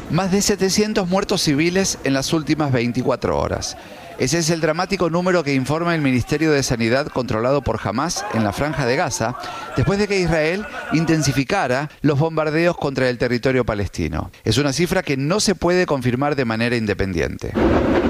Más 0.10 0.32
de 0.32 0.41
700 0.41 1.08
muertos 1.08 1.44
civiles 1.44 2.00
en 2.03 2.13
las 2.13 2.34
últimas 2.34 2.72
24 2.72 3.39
horas. 3.39 3.77
Ese 4.20 4.40
es 4.40 4.50
el 4.50 4.60
dramático 4.60 5.10
número 5.10 5.46
que 5.46 5.54
informa 5.54 5.96
el 5.96 6.02
Ministerio 6.02 6.52
de 6.52 6.62
Sanidad 6.62 7.08
controlado 7.08 7.62
por 7.62 7.80
Hamas 7.82 8.26
en 8.34 8.44
la 8.44 8.52
franja 8.52 8.86
de 8.86 8.98
Gaza, 8.98 9.38
después 9.78 9.98
de 9.98 10.10
que 10.10 10.20
Israel 10.20 10.66
intensificara 10.92 11.90
los 12.02 12.20
bombardeos 12.20 12.76
contra 12.76 13.08
el 13.08 13.18
territorio 13.18 13.66
palestino. 13.66 14.30
Es 14.44 14.58
una 14.58 14.74
cifra 14.74 15.04
que 15.04 15.16
no 15.16 15.40
se 15.40 15.56
puede 15.56 15.86
confirmar 15.86 16.36
de 16.36 16.44
manera 16.44 16.76
independiente. 16.76 17.54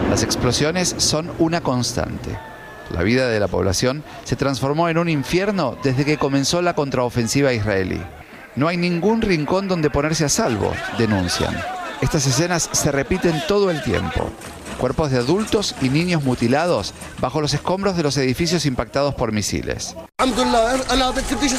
Las 0.09 0.23
explosiones 0.23 0.95
son 0.97 1.31
una 1.37 1.61
constante. 1.61 2.35
La 2.89 3.03
vida 3.03 3.27
de 3.27 3.39
la 3.39 3.47
población 3.47 4.03
se 4.23 4.35
transformó 4.35 4.89
en 4.89 4.97
un 4.97 5.09
infierno 5.09 5.77
desde 5.83 6.05
que 6.05 6.17
comenzó 6.17 6.63
la 6.63 6.73
contraofensiva 6.73 7.53
israelí. 7.53 8.01
No 8.55 8.67
hay 8.67 8.77
ningún 8.77 9.21
rincón 9.21 9.67
donde 9.67 9.91
ponerse 9.91 10.25
a 10.25 10.29
salvo, 10.29 10.73
denuncian. 10.97 11.55
Estas 12.01 12.25
escenas 12.25 12.67
se 12.71 12.91
repiten 12.91 13.43
todo 13.47 13.69
el 13.69 13.83
tiempo 13.83 14.31
cuerpos 14.79 15.11
de 15.11 15.17
adultos 15.17 15.75
y 15.81 15.89
niños 15.89 16.23
mutilados 16.23 16.93
bajo 17.19 17.41
los 17.41 17.53
escombros 17.53 17.95
de 17.95 18.03
los 18.03 18.17
edificios 18.17 18.65
impactados 18.65 19.13
por 19.13 19.31
misiles. 19.31 19.95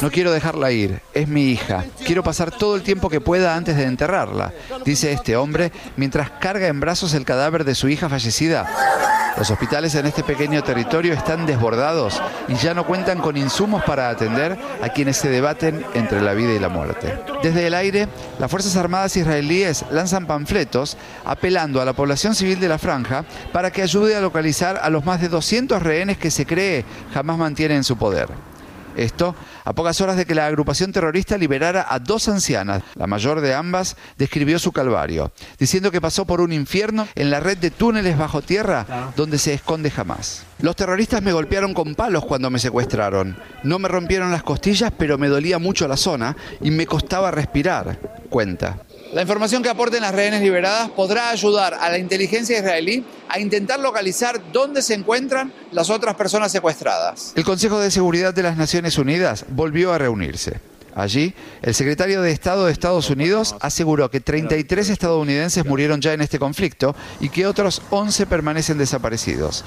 No 0.03 0.11
quiero 0.11 0.33
dejarla 0.33 0.73
ir, 0.73 1.01
es 1.15 1.29
mi 1.29 1.51
hija. 1.51 1.85
Quiero 2.05 2.25
pasar 2.25 2.51
todo 2.51 2.75
el 2.75 2.83
tiempo 2.83 3.11
que 3.11 3.21
pueda 3.21 3.55
antes 3.55 3.77
de 3.77 3.85
enterrarla, 3.85 4.53
dice 4.85 5.13
este 5.13 5.37
hombre 5.37 5.71
mientras 5.97 6.31
carga 6.31 6.67
en 6.67 6.81
brazos 6.81 7.15
el 7.15 7.25
cadáver 7.25 7.65
de 7.65 7.75
su 7.75 7.89
hija 7.89 8.09
fallecida 8.09 9.20
los 9.41 9.51
hospitales 9.51 9.95
en 9.95 10.05
este 10.05 10.23
pequeño 10.23 10.63
territorio 10.63 11.15
están 11.15 11.47
desbordados 11.47 12.21
y 12.47 12.57
ya 12.57 12.75
no 12.75 12.85
cuentan 12.85 13.21
con 13.21 13.39
insumos 13.39 13.83
para 13.85 14.11
atender 14.11 14.59
a 14.83 14.91
quienes 14.91 15.17
se 15.17 15.31
debaten 15.31 15.83
entre 15.95 16.21
la 16.21 16.35
vida 16.35 16.53
y 16.53 16.59
la 16.59 16.69
muerte. 16.69 17.19
Desde 17.43 17.67
el 17.67 17.73
aire, 17.73 18.07
las 18.39 18.51
Fuerzas 18.51 18.77
Armadas 18.77 19.17
israelíes 19.17 19.87
lanzan 19.91 20.27
panfletos 20.27 20.99
apelando 21.25 21.81
a 21.81 21.87
la 21.87 21.95
población 21.95 22.35
civil 22.35 22.61
de 22.61 22.69
la 22.69 22.77
franja 22.77 23.25
para 23.51 23.71
que 23.71 23.81
ayude 23.81 24.15
a 24.15 24.21
localizar 24.21 24.79
a 24.83 24.91
los 24.91 25.07
más 25.07 25.23
de 25.23 25.31
200 25.31 25.83
rehenes 25.83 26.19
que 26.19 26.31
se 26.31 26.45
cree 26.45 26.85
jamás 27.15 27.39
mantiene 27.39 27.77
en 27.77 27.85
su 27.85 27.97
poder. 27.97 28.50
Esto 28.97 29.35
a 29.65 29.73
pocas 29.73 30.01
horas 30.01 30.17
de 30.17 30.27
que 30.27 30.35
la 30.35 30.47
agrupación 30.47 30.93
terrorista 30.93 31.39
liberara 31.39 31.87
a 31.89 31.99
dos 31.99 32.29
ancianas. 32.29 32.83
La 32.95 33.07
mayor 33.07 33.41
de 33.41 33.55
ambas 33.55 33.97
describió 34.19 34.59
su 34.59 34.73
calvario, 34.73 35.33
diciendo 35.59 35.91
que 35.91 36.01
pasó 36.01 36.25
por 36.25 36.41
un 36.41 36.53
infierno 36.53 37.07
en 37.15 37.31
la 37.31 37.41
red 37.41 37.59
de 37.59 37.71
túneles 37.71 38.19
bajo 38.19 38.43
tierra 38.43 39.13
donde 39.17 39.39
se 39.39 39.55
esconde 39.55 39.91
jamás. 39.91 40.45
Los 40.61 40.77
terroristas 40.77 41.23
me 41.23 41.33
golpearon 41.33 41.73
con 41.73 41.95
palos 41.95 42.27
cuando 42.27 42.51
me 42.51 42.59
secuestraron. 42.59 43.37
No 43.63 43.79
me 43.79 43.89
rompieron 43.89 44.31
las 44.31 44.43
costillas, 44.43 44.93
pero 44.97 45.17
me 45.17 45.29
dolía 45.29 45.59
mucho 45.59 45.89
la 45.89 45.97
zona 45.97 46.37
y 46.61 46.71
me 46.71 46.87
costaba 46.87 47.31
respirar, 47.31 47.99
cuenta. 48.29 48.79
La 49.13 49.23
información 49.23 49.61
que 49.61 49.69
aporten 49.69 50.03
las 50.03 50.15
rehenes 50.15 50.41
liberadas 50.41 50.89
podrá 50.91 51.31
ayudar 51.31 51.75
a 51.75 51.91
la 51.91 51.99
inteligencia 51.99 52.57
israelí 52.57 53.05
a 53.29 53.41
intentar 53.41 53.81
localizar 53.81 54.41
dónde 54.53 54.83
se 54.83 54.95
encuentran 54.95 55.53
las 55.73 55.91
otras 55.91 56.15
personas 56.15 56.53
secuestradas. 56.53 57.33
El 57.35 57.45
Consejo 57.45 57.81
de 57.81 57.91
Seguridad 57.91 58.33
de 58.33 58.45
las 58.45 58.57
Naciones 58.57 58.99
Unidas 58.99 59.47
volvió 59.49 59.93
a 59.93 59.99
reunirse. 59.99 60.61
Allí, 60.95 61.35
el 61.63 61.75
secretario 61.75 62.23
de 62.23 62.31
Estado 62.31 62.67
de 62.67 62.73
Estados 62.73 63.11
Unidos 63.11 63.57
aseguró 63.61 64.13
que 64.13 64.21
33 64.21 64.91
estadounidenses 64.91 65.67
murieron 65.67 66.01
ya 66.01 66.13
en 66.13 66.21
este 66.21 66.39
conflicto 66.39 66.95
y 67.19 67.31
que 67.31 67.49
otros 67.49 67.83
11 67.91 68.27
permanecen 68.27 68.79
desaparecidos. 68.79 69.65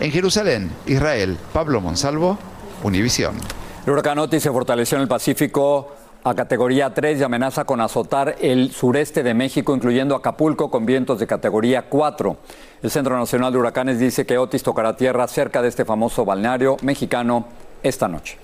En 0.00 0.10
Jerusalén, 0.10 0.70
Israel, 0.86 1.36
Pablo 1.52 1.82
Monsalvo, 1.82 2.38
Univisión. 2.82 3.36
El 3.84 3.92
huracán 3.92 4.18
Otis 4.18 4.42
se 4.42 4.50
fortaleció 4.50 4.96
en 4.96 5.02
el 5.02 5.08
Pacífico 5.08 5.95
a 6.26 6.34
categoría 6.34 6.92
3 6.92 7.20
y 7.20 7.22
amenaza 7.22 7.64
con 7.64 7.80
azotar 7.80 8.34
el 8.40 8.72
sureste 8.72 9.22
de 9.22 9.32
México, 9.32 9.76
incluyendo 9.76 10.16
Acapulco, 10.16 10.72
con 10.72 10.84
vientos 10.84 11.20
de 11.20 11.26
categoría 11.28 11.82
4. 11.82 12.36
El 12.82 12.90
Centro 12.90 13.16
Nacional 13.16 13.52
de 13.52 13.58
Huracanes 13.60 14.00
dice 14.00 14.26
que 14.26 14.36
Otis 14.36 14.64
tocará 14.64 14.96
tierra 14.96 15.28
cerca 15.28 15.62
de 15.62 15.68
este 15.68 15.84
famoso 15.84 16.24
balneario 16.24 16.78
mexicano 16.82 17.46
esta 17.80 18.08
noche. 18.08 18.38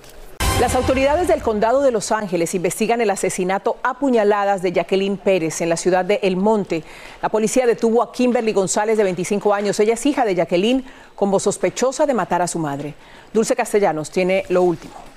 Las 0.61 0.75
autoridades 0.75 1.27
del 1.27 1.41
condado 1.41 1.81
de 1.81 1.91
Los 1.91 2.13
Ángeles 2.13 2.55
investigan 2.55 3.01
el 3.01 3.09
asesinato 3.09 3.75
a 3.83 3.99
puñaladas 3.99 4.61
de 4.61 4.71
Jacqueline 4.71 5.17
Pérez 5.17 5.59
en 5.59 5.67
la 5.67 5.75
ciudad 5.75 6.05
de 6.05 6.21
El 6.23 6.37
Monte. 6.37 6.85
La 7.21 7.27
policía 7.27 7.65
detuvo 7.65 8.01
a 8.01 8.13
Kimberly 8.13 8.53
González 8.53 8.95
de 8.95 9.03
25 9.03 9.53
años. 9.53 9.77
Ella 9.81 9.95
es 9.95 10.05
hija 10.05 10.23
de 10.23 10.35
Jacqueline 10.35 10.85
como 11.15 11.37
sospechosa 11.37 12.05
de 12.05 12.13
matar 12.13 12.41
a 12.41 12.47
su 12.47 12.59
madre. 12.59 12.93
Dulce 13.33 13.57
Castellanos 13.57 14.09
tiene 14.09 14.45
lo 14.47 14.61
último. 14.61 15.12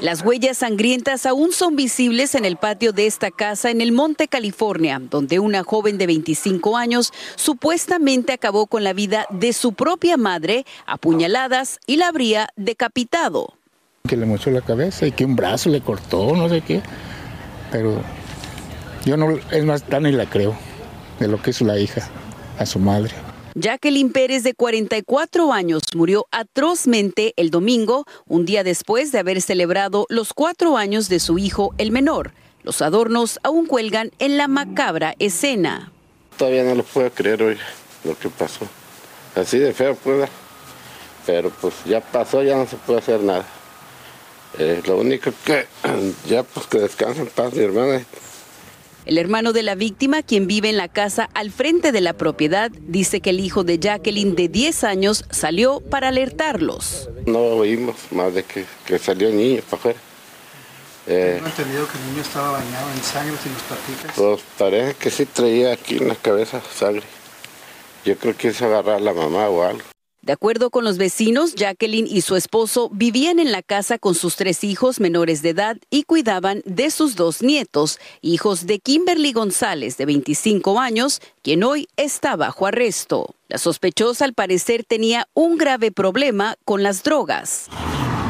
Las 0.00 0.24
huellas 0.24 0.58
sangrientas 0.58 1.26
aún 1.26 1.52
son 1.52 1.76
visibles 1.76 2.34
en 2.34 2.46
el 2.46 2.56
patio 2.56 2.92
de 2.92 3.06
esta 3.06 3.30
casa 3.30 3.70
en 3.70 3.82
el 3.82 3.92
Monte, 3.92 4.28
California, 4.28 4.98
donde 4.98 5.38
una 5.38 5.62
joven 5.62 5.98
de 5.98 6.06
25 6.06 6.78
años 6.78 7.12
supuestamente 7.36 8.32
acabó 8.32 8.66
con 8.66 8.82
la 8.82 8.94
vida 8.94 9.26
de 9.28 9.52
su 9.52 9.74
propia 9.74 10.16
madre 10.16 10.64
a 10.86 10.96
puñaladas 10.96 11.78
y 11.86 11.96
la 11.96 12.08
habría 12.08 12.48
decapitado. 12.56 13.52
Que 14.08 14.16
le 14.16 14.24
mochó 14.24 14.50
la 14.50 14.62
cabeza 14.62 15.06
y 15.06 15.12
que 15.12 15.26
un 15.26 15.36
brazo 15.36 15.68
le 15.68 15.82
cortó, 15.82 16.34
no 16.34 16.48
sé 16.48 16.62
qué. 16.62 16.80
Pero 17.70 18.02
yo 19.04 19.18
no, 19.18 19.38
es 19.50 19.64
más, 19.64 19.82
tan 19.82 20.06
y 20.06 20.12
la 20.12 20.24
creo 20.24 20.56
de 21.18 21.28
lo 21.28 21.42
que 21.42 21.50
es 21.50 21.60
la 21.60 21.78
hija 21.78 22.08
a 22.58 22.64
su 22.64 22.78
madre. 22.78 23.12
Jacqueline 23.54 24.12
Pérez, 24.12 24.44
de 24.44 24.54
44 24.54 25.52
años, 25.52 25.82
murió 25.94 26.26
atrozmente 26.30 27.34
el 27.36 27.50
domingo, 27.50 28.06
un 28.26 28.44
día 28.44 28.62
después 28.62 29.10
de 29.10 29.18
haber 29.18 29.42
celebrado 29.42 30.06
los 30.08 30.32
cuatro 30.32 30.76
años 30.76 31.08
de 31.08 31.18
su 31.18 31.38
hijo, 31.38 31.74
el 31.78 31.90
menor. 31.90 32.32
Los 32.62 32.80
adornos 32.80 33.40
aún 33.42 33.66
cuelgan 33.66 34.12
en 34.18 34.36
la 34.36 34.46
macabra 34.46 35.14
escena. 35.18 35.90
Todavía 36.36 36.62
no 36.62 36.76
lo 36.76 36.84
puedo 36.84 37.10
creer 37.10 37.42
hoy 37.42 37.58
lo 38.04 38.16
que 38.16 38.28
pasó. 38.28 38.66
Así 39.34 39.58
de 39.58 39.72
feo, 39.72 39.96
pues. 39.96 40.28
Pero 41.26 41.50
pues 41.50 41.74
ya 41.84 42.00
pasó, 42.00 42.42
ya 42.42 42.56
no 42.56 42.66
se 42.66 42.76
puede 42.76 43.00
hacer 43.00 43.20
nada. 43.22 43.44
Eh, 44.58 44.82
lo 44.86 44.98
único 44.98 45.32
que 45.44 45.66
ya 46.26 46.42
pues 46.42 46.66
que 46.66 46.78
descansen 46.78 47.26
en 47.26 47.30
paz 47.30 47.52
mi 47.52 47.64
hermana. 47.64 48.02
El 49.06 49.18
hermano 49.18 49.52
de 49.52 49.62
la 49.62 49.74
víctima, 49.74 50.22
quien 50.22 50.46
vive 50.46 50.68
en 50.68 50.76
la 50.76 50.88
casa 50.88 51.28
al 51.34 51.50
frente 51.50 51.90
de 51.90 52.00
la 52.00 52.12
propiedad, 52.12 52.70
dice 52.70 53.20
que 53.20 53.30
el 53.30 53.40
hijo 53.40 53.64
de 53.64 53.78
Jacqueline 53.78 54.34
de 54.34 54.48
10 54.48 54.84
años 54.84 55.24
salió 55.30 55.80
para 55.80 56.08
alertarlos. 56.08 57.08
No 57.26 57.38
oímos 57.38 57.96
más 58.10 58.34
de 58.34 58.44
que, 58.44 58.64
que 58.84 58.98
salió 58.98 59.28
el 59.28 59.36
niño 59.36 59.62
para 59.62 59.76
afuera. 59.78 59.98
Eh, 61.06 61.32
¿Tengo 61.36 61.48
entendido 61.48 61.88
que 61.88 61.98
el 61.98 62.06
niño 62.10 62.22
estaba 62.22 62.52
bañado 62.52 62.90
en 62.94 63.02
sangre 63.02 63.36
si 63.42 63.48
nos 63.48 63.62
platicas? 63.62 64.12
Pues 64.14 64.40
parece 64.58 64.94
que 64.94 65.10
sí 65.10 65.26
traía 65.26 65.72
aquí 65.72 65.96
en 65.96 66.08
la 66.08 66.14
cabeza 66.14 66.60
sangre. 66.74 67.02
Yo 68.04 68.16
creo 68.16 68.36
que 68.36 68.48
es 68.48 68.60
agarrar 68.62 68.96
a 68.96 69.00
la 69.00 69.14
mamá 69.14 69.48
o 69.48 69.62
algo. 69.62 69.82
De 70.22 70.34
acuerdo 70.34 70.68
con 70.68 70.84
los 70.84 70.98
vecinos, 70.98 71.54
Jacqueline 71.54 72.06
y 72.06 72.20
su 72.20 72.36
esposo 72.36 72.90
vivían 72.92 73.38
en 73.38 73.52
la 73.52 73.62
casa 73.62 73.96
con 73.98 74.14
sus 74.14 74.36
tres 74.36 74.64
hijos 74.64 75.00
menores 75.00 75.40
de 75.40 75.50
edad 75.50 75.78
y 75.88 76.02
cuidaban 76.02 76.60
de 76.66 76.90
sus 76.90 77.16
dos 77.16 77.42
nietos, 77.42 77.98
hijos 78.20 78.66
de 78.66 78.80
Kimberly 78.80 79.32
González, 79.32 79.96
de 79.96 80.04
25 80.04 80.78
años, 80.78 81.22
quien 81.42 81.64
hoy 81.64 81.88
está 81.96 82.36
bajo 82.36 82.66
arresto. 82.66 83.34
La 83.48 83.56
sospechosa 83.56 84.26
al 84.26 84.34
parecer 84.34 84.84
tenía 84.84 85.26
un 85.32 85.56
grave 85.56 85.90
problema 85.90 86.56
con 86.66 86.82
las 86.82 87.02
drogas. 87.02 87.68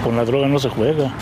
Con 0.05 0.15
la 0.17 0.25
droga 0.25 0.47
no 0.47 0.61
se 0.61 0.69
juega. 0.69 1.13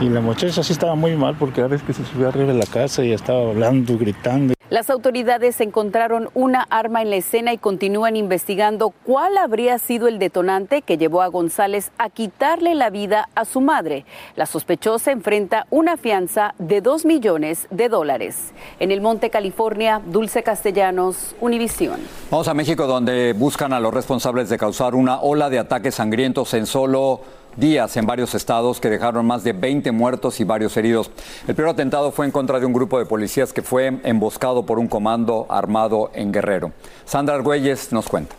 Y 0.00 0.10
la 0.10 0.20
muchacha 0.20 0.62
sí 0.62 0.74
estaba 0.74 0.96
muy 0.96 1.16
mal 1.16 1.36
porque 1.38 1.62
a 1.62 1.66
veces 1.66 1.86
que 1.86 1.94
se 1.94 2.04
subió 2.04 2.28
arriba 2.28 2.52
de 2.52 2.58
la 2.58 2.66
casa 2.66 3.02
y 3.04 3.12
estaba 3.12 3.48
hablando, 3.48 3.96
gritando. 3.96 4.52
Las 4.70 4.90
autoridades 4.90 5.62
encontraron 5.62 6.28
una 6.34 6.66
arma 6.68 7.00
en 7.00 7.08
la 7.08 7.16
escena 7.16 7.54
y 7.54 7.58
continúan 7.58 8.16
investigando 8.16 8.90
cuál 8.90 9.38
habría 9.38 9.78
sido 9.78 10.08
el 10.08 10.18
detonante 10.18 10.82
que 10.82 10.98
llevó 10.98 11.22
a 11.22 11.28
González 11.28 11.90
a 11.96 12.10
quitarle 12.10 12.74
la 12.74 12.90
vida 12.90 13.30
a 13.34 13.46
su 13.46 13.62
madre. 13.62 14.04
La 14.36 14.44
sospechosa 14.44 15.10
enfrenta 15.10 15.66
una 15.70 15.96
fianza 15.96 16.54
de 16.58 16.82
2 16.82 17.06
millones 17.06 17.66
de 17.70 17.88
dólares. 17.88 18.52
En 18.78 18.92
el 18.92 19.00
Monte, 19.00 19.30
California, 19.30 20.02
Dulce 20.04 20.42
Castellanos, 20.42 21.34
Univisión. 21.40 22.00
Vamos 22.30 22.48
a 22.48 22.52
México 22.52 22.86
donde 22.86 23.32
buscan 23.32 23.72
a 23.72 23.80
los 23.80 23.94
responsables 23.94 24.50
de 24.50 24.58
causar 24.58 24.94
una 24.94 25.22
ola 25.22 25.48
de 25.48 25.60
ataques 25.60 25.94
sangrientos 25.94 26.52
en 26.52 26.66
solo 26.66 27.22
días 27.58 27.96
en 27.96 28.06
varios 28.06 28.34
estados 28.34 28.80
que 28.80 28.88
dejaron 28.88 29.26
más 29.26 29.44
de 29.44 29.52
20 29.52 29.92
muertos 29.92 30.40
y 30.40 30.44
varios 30.44 30.76
heridos. 30.76 31.10
El 31.46 31.54
primer 31.54 31.72
atentado 31.72 32.12
fue 32.12 32.26
en 32.26 32.32
contra 32.32 32.60
de 32.60 32.66
un 32.66 32.72
grupo 32.72 32.98
de 32.98 33.06
policías 33.06 33.52
que 33.52 33.62
fue 33.62 34.00
emboscado 34.04 34.64
por 34.64 34.78
un 34.78 34.88
comando 34.88 35.46
armado 35.48 36.10
en 36.14 36.32
Guerrero. 36.32 36.72
Sandra 37.04 37.34
Argüelles 37.34 37.92
nos 37.92 38.08
cuenta. 38.08 38.34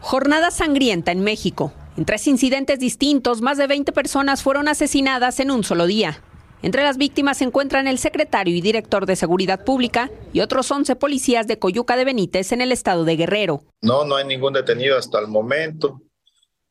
Jornada 0.00 0.50
sangrienta 0.50 1.12
en 1.12 1.20
México. 1.20 1.72
En 1.96 2.04
tres 2.04 2.26
incidentes 2.26 2.78
distintos, 2.78 3.40
más 3.40 3.58
de 3.58 3.66
20 3.66 3.90
personas 3.92 4.42
fueron 4.42 4.68
asesinadas 4.68 5.40
en 5.40 5.50
un 5.50 5.64
solo 5.64 5.86
día. 5.86 6.20
Entre 6.62 6.82
las 6.82 6.96
víctimas 6.96 7.38
se 7.38 7.44
encuentran 7.44 7.86
el 7.86 7.98
secretario 7.98 8.54
y 8.54 8.60
director 8.60 9.06
de 9.06 9.16
Seguridad 9.16 9.64
Pública 9.64 10.10
y 10.32 10.40
otros 10.40 10.70
11 10.70 10.96
policías 10.96 11.46
de 11.46 11.58
Coyuca 11.58 11.96
de 11.96 12.04
Benítez 12.04 12.52
en 12.52 12.60
el 12.60 12.72
estado 12.72 13.04
de 13.04 13.16
Guerrero. 13.16 13.62
No, 13.82 14.04
no 14.04 14.16
hay 14.16 14.26
ningún 14.26 14.52
detenido 14.52 14.96
hasta 14.96 15.18
el 15.20 15.28
momento. 15.28 16.00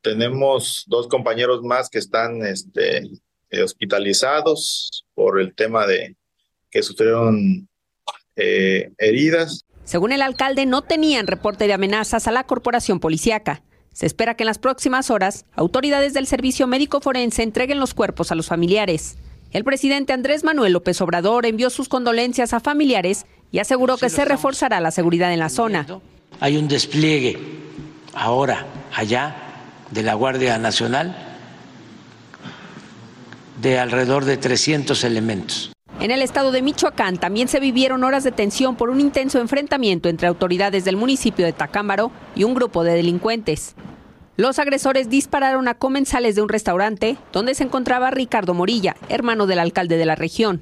Tenemos 0.06 0.84
dos 0.86 1.08
compañeros 1.08 1.64
más 1.64 1.90
que 1.90 1.98
están 1.98 2.46
este, 2.46 3.10
eh, 3.50 3.64
hospitalizados 3.64 5.04
por 5.16 5.42
el 5.42 5.56
tema 5.56 5.88
de 5.88 6.16
que 6.70 6.84
sufrieron 6.84 7.68
eh, 8.36 8.92
heridas. 9.00 9.66
Según 9.84 10.12
el 10.12 10.22
alcalde, 10.22 10.68
no 10.68 10.84
tenían 10.84 11.26
reporte 11.26 11.66
de 11.66 11.74
amenazas 11.74 12.28
a 12.28 12.32
la 12.32 12.44
corporación 12.44 13.00
policíaca. 13.00 13.64
Se 13.94 14.06
espera 14.06 14.36
que 14.36 14.44
en 14.44 14.48
las 14.48 14.60
próximas 14.60 15.10
horas 15.10 15.46
autoridades 15.56 16.14
del 16.14 16.28
Servicio 16.28 16.68
Médico 16.68 17.02
Forense 17.02 17.42
entreguen 17.42 17.80
los 17.80 17.96
cuerpos 17.96 18.32
a 18.32 18.36
los 18.36 18.46
familiares. 18.46 19.18
El 19.50 19.64
presidente 19.64 20.14
Andrés 20.14 20.44
Manuel 20.44 20.74
López 20.74 21.02
Obrador 21.02 21.48
envió 21.48 21.72
sus 21.72 21.90
condolencias 21.90 22.54
a 22.54 22.60
familiares 22.60 23.26
y 23.52 23.58
aseguró 23.58 23.98
que 23.98 24.12
se 24.12 24.24
reforzará 24.24 24.80
la 24.82 24.92
seguridad 24.92 25.34
en 25.34 25.40
la 25.40 25.50
zona. 25.50 25.88
Hay 26.40 26.58
un 26.58 26.68
despliegue 26.68 27.40
ahora 28.14 28.68
allá 28.94 29.45
de 29.92 30.04
la 30.04 30.13
Guardia 30.13 30.58
Nacional 30.58 31.15
de 33.62 33.80
alrededor 33.80 34.25
de 34.25 34.38
300 34.38 35.04
elementos. 35.04 35.72
En 36.00 36.12
el 36.12 36.22
estado 36.22 36.51
de 36.51 36.62
Michoacán 36.62 37.18
también 37.18 37.48
se 37.48 37.60
vivieron 37.60 38.04
horas 38.04 38.24
de 38.24 38.32
tensión 38.32 38.75
por 38.75 38.89
un 38.89 39.00
intenso 39.00 39.39
enfrentamiento 39.39 40.10
entre 40.10 40.27
autoridades 40.27 40.84
del 40.86 40.98
municipio 40.98 41.46
de 41.46 41.54
Tacámbaro 41.54 42.12
y 42.36 42.44
un 42.44 42.54
grupo 42.54 42.84
de 42.84 42.94
delincuentes. 42.94 43.75
Los 44.38 44.60
agresores 44.60 45.10
dispararon 45.10 45.70
a 45.70 45.75
comensales 45.75 46.36
de 46.36 46.42
un 46.42 46.50
restaurante 46.50 47.18
donde 47.32 47.56
se 47.56 47.63
encontraba 47.63 48.12
Ricardo 48.12 48.54
Morilla, 48.54 48.98
hermano 49.08 49.48
del 49.48 49.60
alcalde 49.60 49.98
de 49.98 50.06
la 50.06 50.15
región. 50.15 50.62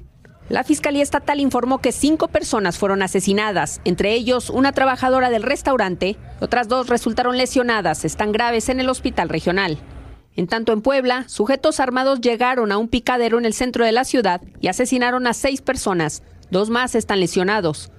La 0.54 0.64
Fiscalía 0.64 1.02
Estatal 1.02 1.40
informó 1.40 1.80
que 1.80 1.92
cinco 1.92 2.28
personas 2.28 2.78
fueron 2.78 3.02
asesinadas, 3.02 3.82
entre 3.86 4.14
ellos 4.14 4.52
una 4.52 4.72
trabajadora 4.72 5.32
del 5.32 5.42
restaurante. 5.42 6.16
Otras 6.42 6.68
dos 6.68 6.90
resultaron 6.90 7.38
lesionadas, 7.38 8.06
están 8.06 8.32
graves 8.32 8.70
en 8.70 8.80
el 8.80 8.88
hospital 8.88 9.30
regional. 9.30 9.80
En 10.36 10.46
tanto, 10.46 10.72
en 10.72 10.84
Puebla, 10.84 11.28
sujetos 11.28 11.80
armados 11.80 12.22
llegaron 12.22 12.72
a 12.72 12.78
un 12.78 12.88
picadero 12.88 13.40
en 13.40 13.46
el 13.46 13.56
centro 13.56 13.84
de 13.84 13.94
la 13.94 14.04
ciudad 14.04 14.42
y 14.62 14.68
asesinaron 14.68 15.26
a 15.26 15.34
seis 15.34 15.60
personas. 15.64 16.22
Dos 16.52 16.70
más 16.70 16.94
están 16.94 17.20
lesionados. 17.20 17.92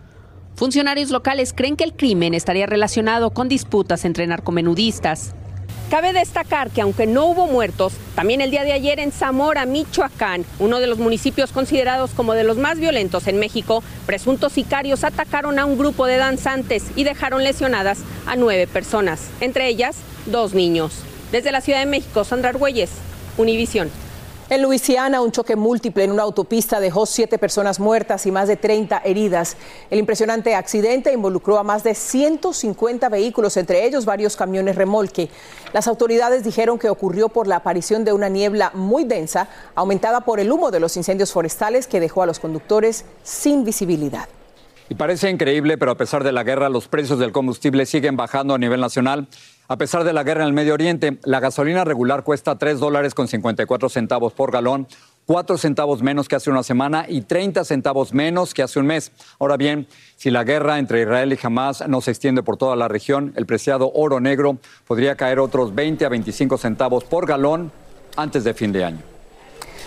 Funcionarios 0.55 1.11
locales 1.11 1.55
creen 1.55 1.75
que 1.75 1.83
el 1.83 1.95
crimen 1.95 2.35
estaría 2.35 2.67
relacionado 2.67 3.31
con 3.31 3.49
disputas 3.49 4.05
entre 4.05 4.29
narcomenudistas. 4.29 5.35
Cabe 5.91 6.13
destacar 6.13 6.71
que 6.71 6.81
aunque 6.81 7.07
no 7.07 7.27
hubo 7.27 7.47
muertos, 7.47 7.93
también 8.17 8.41
el 8.41 8.51
día 8.51 8.65
de 8.65 8.73
ayer 8.73 8.99
en 8.99 9.13
Zamora, 9.13 9.67
Michoacán, 9.67 10.45
uno 10.59 10.81
de 10.81 10.87
los 10.87 10.99
municipios 10.99 11.53
considerados 11.53 12.11
como 12.13 12.33
de 12.33 12.43
los 12.43 12.57
más 12.57 12.79
violentos 12.79 13.27
en 13.27 13.39
México, 13.39 13.85
presuntos 14.07 14.53
sicarios 14.55 15.05
atacaron 15.05 15.59
a 15.59 15.67
un 15.67 15.79
grupo 15.79 16.07
de 16.07 16.17
danzantes 16.17 16.85
y 16.97 17.05
dejaron 17.05 17.45
lesionadas 17.45 17.99
a 18.27 18.35
nueve 18.35 18.67
personas, 18.67 19.29
entre 19.41 19.69
ellas 19.69 19.97
dos 20.27 20.55
niños. 20.55 21.03
Desde 21.31 21.53
la 21.53 21.61
Ciudad 21.61 21.81
de 21.81 21.87
México, 21.87 22.25
Sandra 22.25 22.49
Argüelles, 22.49 22.91
Univisión. 23.37 23.91
En 24.51 24.61
Luisiana, 24.61 25.23
un 25.23 25.33
choque 25.33 25.57
múltiple 25.57 26.05
en 26.05 26.13
una 26.13 26.23
autopista 26.23 26.79
dejó 26.79 27.07
siete 27.07 27.39
personas 27.39 27.81
muertas 27.81 28.27
y 28.27 28.31
más 28.31 28.47
de 28.47 28.57
30 28.57 28.99
heridas. 28.99 29.57
El 29.89 29.99
impresionante 29.99 30.55
accidente 30.55 31.15
involucró 31.15 31.59
a 31.59 31.63
más 31.63 31.83
de 31.83 31.95
150 31.95 33.09
vehículos, 33.09 33.57
entre 33.57 33.87
ellos 33.87 34.05
varios 34.05 34.37
camiones 34.37 34.77
remolque. 34.77 35.31
Las 35.73 35.89
autoridades 35.89 36.45
dijeron 36.45 36.79
que 36.79 36.91
ocurrió 36.91 37.31
por 37.31 37.47
la 37.47 37.57
aparición 37.57 38.05
de 38.05 38.13
una 38.13 38.29
niebla 38.29 38.71
muy 38.75 39.05
densa, 39.05 39.49
aumentada 39.75 40.21
por 40.21 40.39
el 40.39 40.53
humo 40.53 40.71
de 40.71 40.81
los 40.81 40.99
incendios 40.99 41.33
forestales 41.33 41.87
que 41.87 41.99
dejó 41.99 42.23
a 42.23 42.27
los 42.27 42.39
conductores 42.39 43.07
sin 43.23 43.65
visibilidad. 43.65 44.29
Y 44.89 44.97
parece 44.97 45.31
increíble, 45.31 45.79
pero 45.79 45.93
a 45.93 45.97
pesar 45.97 46.25
de 46.25 46.33
la 46.33 46.45
guerra, 46.45 46.69
los 46.69 46.89
precios 46.89 47.19
del 47.19 47.33
combustible 47.33 47.87
siguen 47.87 48.17
bajando 48.17 48.55
a 48.55 48.59
nivel 48.59 48.81
nacional. 48.81 49.29
A 49.67 49.79
pesar 49.79 50.05
de 50.05 50.13
la 50.13 50.25
guerra 50.25 50.43
en 50.43 50.49
el 50.49 50.53
Medio 50.53 50.75
Oriente, 50.75 51.19
la 51.25 51.41
gasolina 51.41 51.85
regular 51.85 52.23
cuesta 52.23 52.59
3 52.59 52.81
dólares 52.81 53.15
con 53.15 53.27
54 53.27 53.89
centavos 53.89 54.35
por 54.35 54.53
galón, 54.53 54.87
4 55.25 55.57
centavos 55.57 56.03
menos 56.03 56.29
que 56.29 56.37
hace 56.37 56.51
una 56.51 56.63
semana 56.63 57.07
y 57.09 57.23
30 57.23 57.65
centavos 57.65 58.13
menos 58.13 58.53
que 58.53 58.63
hace 58.63 58.79
un 58.79 58.87
mes. 58.87 59.11
Ahora 59.39 59.57
bien, 59.57 59.89
si 60.17 60.31
la 60.31 60.45
guerra 60.45 60.79
entre 60.79 61.01
Israel 61.01 61.33
y 61.33 61.39
Hamas 61.43 61.89
no 61.89 62.03
se 62.03 62.11
extiende 62.11 62.43
por 62.43 62.59
toda 62.59 62.77
la 62.77 62.87
región, 62.89 63.33
el 63.37 63.47
preciado 63.47 63.91
oro 63.95 64.21
negro 64.21 64.59
podría 64.87 65.17
caer 65.17 65.39
otros 65.39 65.75
20 65.75 66.05
a 66.05 66.11
25 66.11 66.59
centavos 66.59 67.05
por 67.05 67.27
galón 67.27 67.73
antes 68.17 68.45
de 68.45 68.53
fin 68.53 68.71
de 68.71 68.85
año. 68.85 69.14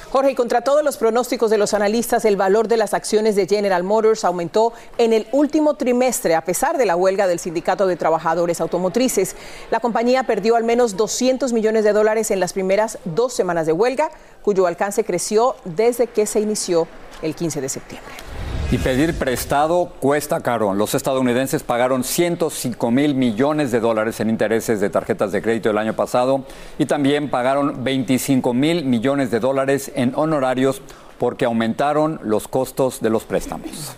Jorge, 0.10 0.32
y 0.32 0.36
contra 0.36 0.62
todos 0.62 0.86
los 0.86 0.96
pronósticos 0.96 1.52
de 1.52 1.58
los 1.58 1.74
analistas, 1.74 2.24
el 2.24 2.38
valor 2.38 2.70
de 2.70 2.78
las 2.78 2.94
acciones 2.94 3.36
de 3.36 3.46
General 3.46 3.84
Motors 3.84 4.24
aumentó 4.24 4.72
en 4.98 5.12
el 5.12 5.28
último 5.34 5.74
trimestre 5.74 6.34
a 6.34 6.46
pesar 6.46 6.78
de 6.78 6.86
la 6.86 6.96
huelga 6.96 7.28
del 7.28 7.40
Sindicato 7.40 7.88
de 7.88 7.98
Trabajadores 7.98 8.62
Automotrices. 8.62 9.36
La 9.70 9.82
compañía 9.82 10.24
perdió 10.24 10.56
al 10.56 10.64
menos 10.64 10.96
200 10.96 11.52
millones 11.52 11.84
de 11.84 11.92
dólares 11.92 12.32
en 12.32 12.40
las 12.40 12.54
primeras 12.54 13.00
dos 13.04 13.34
semanas 13.34 13.66
de 13.66 13.74
huelga, 13.74 14.10
cuyo 14.44 14.66
alcance 14.66 15.04
creció 15.04 15.56
desde 15.66 16.08
que 16.08 16.26
se 16.26 16.40
inició 16.40 16.88
el 17.22 17.36
15 17.36 17.60
de 17.60 17.68
septiembre. 17.68 18.27
Y 18.70 18.80
pedir 18.80 19.18
prestado 19.18 19.94
cuesta 20.02 20.42
caro. 20.42 20.74
Los 20.74 20.94
estadounidenses 20.94 21.64
pagaron 21.64 22.04
105 22.04 22.92
mil 22.92 23.16
millones 23.16 23.72
de 23.72 23.80
dólares 23.80 24.20
en 24.20 24.30
intereses 24.30 24.82
de 24.82 24.90
tarjetas 24.90 25.32
de 25.32 25.42
crédito 25.42 25.70
el 25.70 25.78
año 25.78 25.96
pasado 25.96 26.44
y 26.78 26.86
también 26.86 27.30
pagaron 27.30 27.86
25 27.86 28.54
mil 28.54 28.84
millones 28.84 29.32
de 29.32 29.40
dólares 29.40 29.90
en 29.96 30.14
honorarios 30.16 30.82
porque 31.18 31.46
aumentaron 31.46 32.20
los 32.24 32.50
costos 32.50 33.00
de 33.00 33.10
los 33.10 33.24
préstamos. 33.24 33.96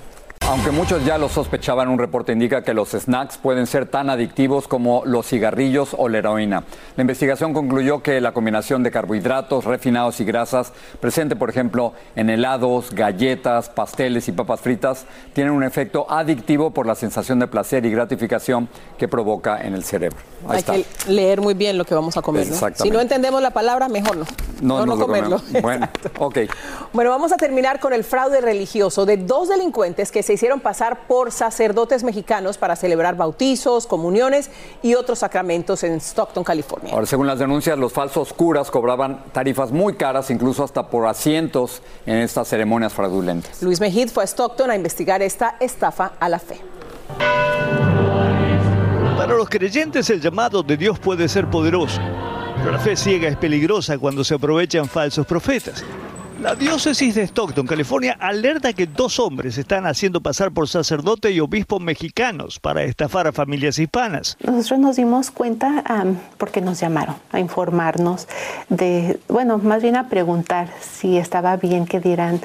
Aunque 0.49 0.71
muchos 0.71 1.05
ya 1.05 1.19
lo 1.19 1.29
sospechaban, 1.29 1.89
un 1.89 1.99
reporte 1.99 2.31
indica 2.31 2.63
que 2.63 2.73
los 2.73 2.89
snacks 2.89 3.37
pueden 3.37 3.67
ser 3.67 3.85
tan 3.85 4.09
adictivos 4.09 4.67
como 4.67 5.03
los 5.05 5.27
cigarrillos 5.27 5.89
o 5.95 6.09
la 6.09 6.17
heroína. 6.17 6.63
La 6.95 7.01
investigación 7.01 7.53
concluyó 7.53 8.01
que 8.01 8.19
la 8.19 8.31
combinación 8.31 8.81
de 8.81 8.89
carbohidratos 8.89 9.65
refinados 9.65 10.19
y 10.21 10.25
grasas 10.25 10.73
presente, 10.99 11.35
por 11.35 11.51
ejemplo, 11.51 11.93
en 12.15 12.31
helados, 12.31 12.89
galletas, 12.95 13.69
pasteles 13.69 14.27
y 14.27 14.31
papas 14.31 14.61
fritas, 14.61 15.05
tienen 15.33 15.53
un 15.53 15.63
efecto 15.63 16.07
adictivo 16.09 16.71
por 16.71 16.87
la 16.87 16.95
sensación 16.95 17.37
de 17.37 17.45
placer 17.45 17.85
y 17.85 17.91
gratificación 17.91 18.69
que 18.97 19.07
provoca 19.07 19.61
en 19.61 19.75
el 19.75 19.83
cerebro. 19.83 20.17
Ahí 20.47 20.53
Hay 20.53 20.57
está. 20.57 20.73
que 20.73 21.11
leer 21.11 21.41
muy 21.41 21.53
bien 21.53 21.77
lo 21.77 21.85
que 21.85 21.93
vamos 21.93 22.17
a 22.17 22.23
comer. 22.23 22.47
Si 22.73 22.89
no 22.89 22.99
entendemos 22.99 23.39
la 23.43 23.51
palabra, 23.51 23.87
mejor 23.87 24.17
no. 24.17 24.25
No, 24.61 24.83
no, 24.83 24.97
comerlo. 24.97 25.39
Bueno, 25.61 25.87
ok. 26.17 26.39
Bueno, 26.91 27.11
vamos 27.11 27.31
a 27.31 27.37
terminar 27.37 27.79
con 27.79 27.93
el 27.93 28.03
fraude 28.03 28.41
religioso 28.41 29.05
de 29.05 29.17
dos 29.17 29.49
delincuentes 29.49 30.11
que 30.11 30.23
se 30.23 30.38
hicieron 30.39 30.61
pasar 30.61 31.05
por 31.05 31.33
sacerdotes 31.33 32.01
mexicanos 32.01 32.57
para 32.57 32.77
celebrar 32.77 33.17
bautizos, 33.17 33.85
comuniones 33.85 34.49
y 34.81 34.95
otros 34.95 35.19
sacramentos 35.19 35.83
en 35.83 35.99
Stockton, 35.99 36.45
California. 36.45 36.93
Ahora, 36.93 37.05
según 37.05 37.27
las 37.27 37.39
denuncias, 37.39 37.77
los 37.77 37.91
falsos 37.91 38.31
curas 38.31 38.71
cobraban 38.71 39.25
tarifas 39.33 39.69
muy 39.69 39.95
caras, 39.95 40.31
incluso 40.31 40.63
hasta 40.63 40.87
por 40.87 41.07
asientos 41.07 41.81
en 42.05 42.19
estas 42.19 42.47
ceremonias 42.47 42.93
fraudulentas. 42.93 43.61
Luis 43.61 43.81
Mejid 43.81 44.07
fue 44.07 44.23
a 44.23 44.27
Stockton 44.27 44.71
a 44.71 44.77
investigar 44.77 45.21
esta 45.21 45.57
estafa 45.59 46.13
a 46.21 46.29
la 46.29 46.39
fe. 46.39 46.61
Para 49.17 49.35
los 49.35 49.49
creyentes 49.49 50.09
el 50.09 50.21
llamado 50.21 50.63
de 50.63 50.77
Dios 50.77 50.99
puede 50.99 51.27
ser 51.27 51.49
poderoso, 51.49 51.99
pero 52.59 52.71
la 52.71 52.79
fe 52.79 52.95
ciega 52.95 53.27
es 53.27 53.35
peligrosa 53.35 53.97
cuando 53.97 54.23
se 54.23 54.35
aprovechan 54.35 54.87
falsos 54.87 55.25
profetas. 55.25 55.83
La 56.41 56.55
diócesis 56.55 57.15
de 57.15 57.23
Stockton, 57.23 57.67
California, 57.67 58.15
alerta 58.17 58.71
que 58.71 58.87
dos 58.87 59.19
hombres 59.19 59.57
están 59.57 59.85
haciendo 59.85 60.21
pasar 60.21 60.51
por 60.51 60.69
sacerdote 60.69 61.31
y 61.31 61.41
obispo 61.41 61.81
mexicanos 61.81 62.59
para 62.61 62.83
estafar 62.83 63.27
a 63.27 63.33
familias 63.33 63.77
hispanas. 63.77 64.37
Nosotros 64.41 64.79
nos 64.79 64.95
dimos 64.95 65.31
cuenta 65.31 65.83
porque 66.37 66.61
nos 66.61 66.79
llamaron 66.79 67.17
a 67.33 67.41
informarnos 67.41 68.29
de, 68.69 69.19
bueno, 69.27 69.57
más 69.57 69.81
bien 69.81 69.97
a 69.97 70.07
preguntar 70.07 70.69
si 70.79 71.17
estaba 71.17 71.57
bien 71.57 71.85
que 71.85 71.99
dieran 71.99 72.39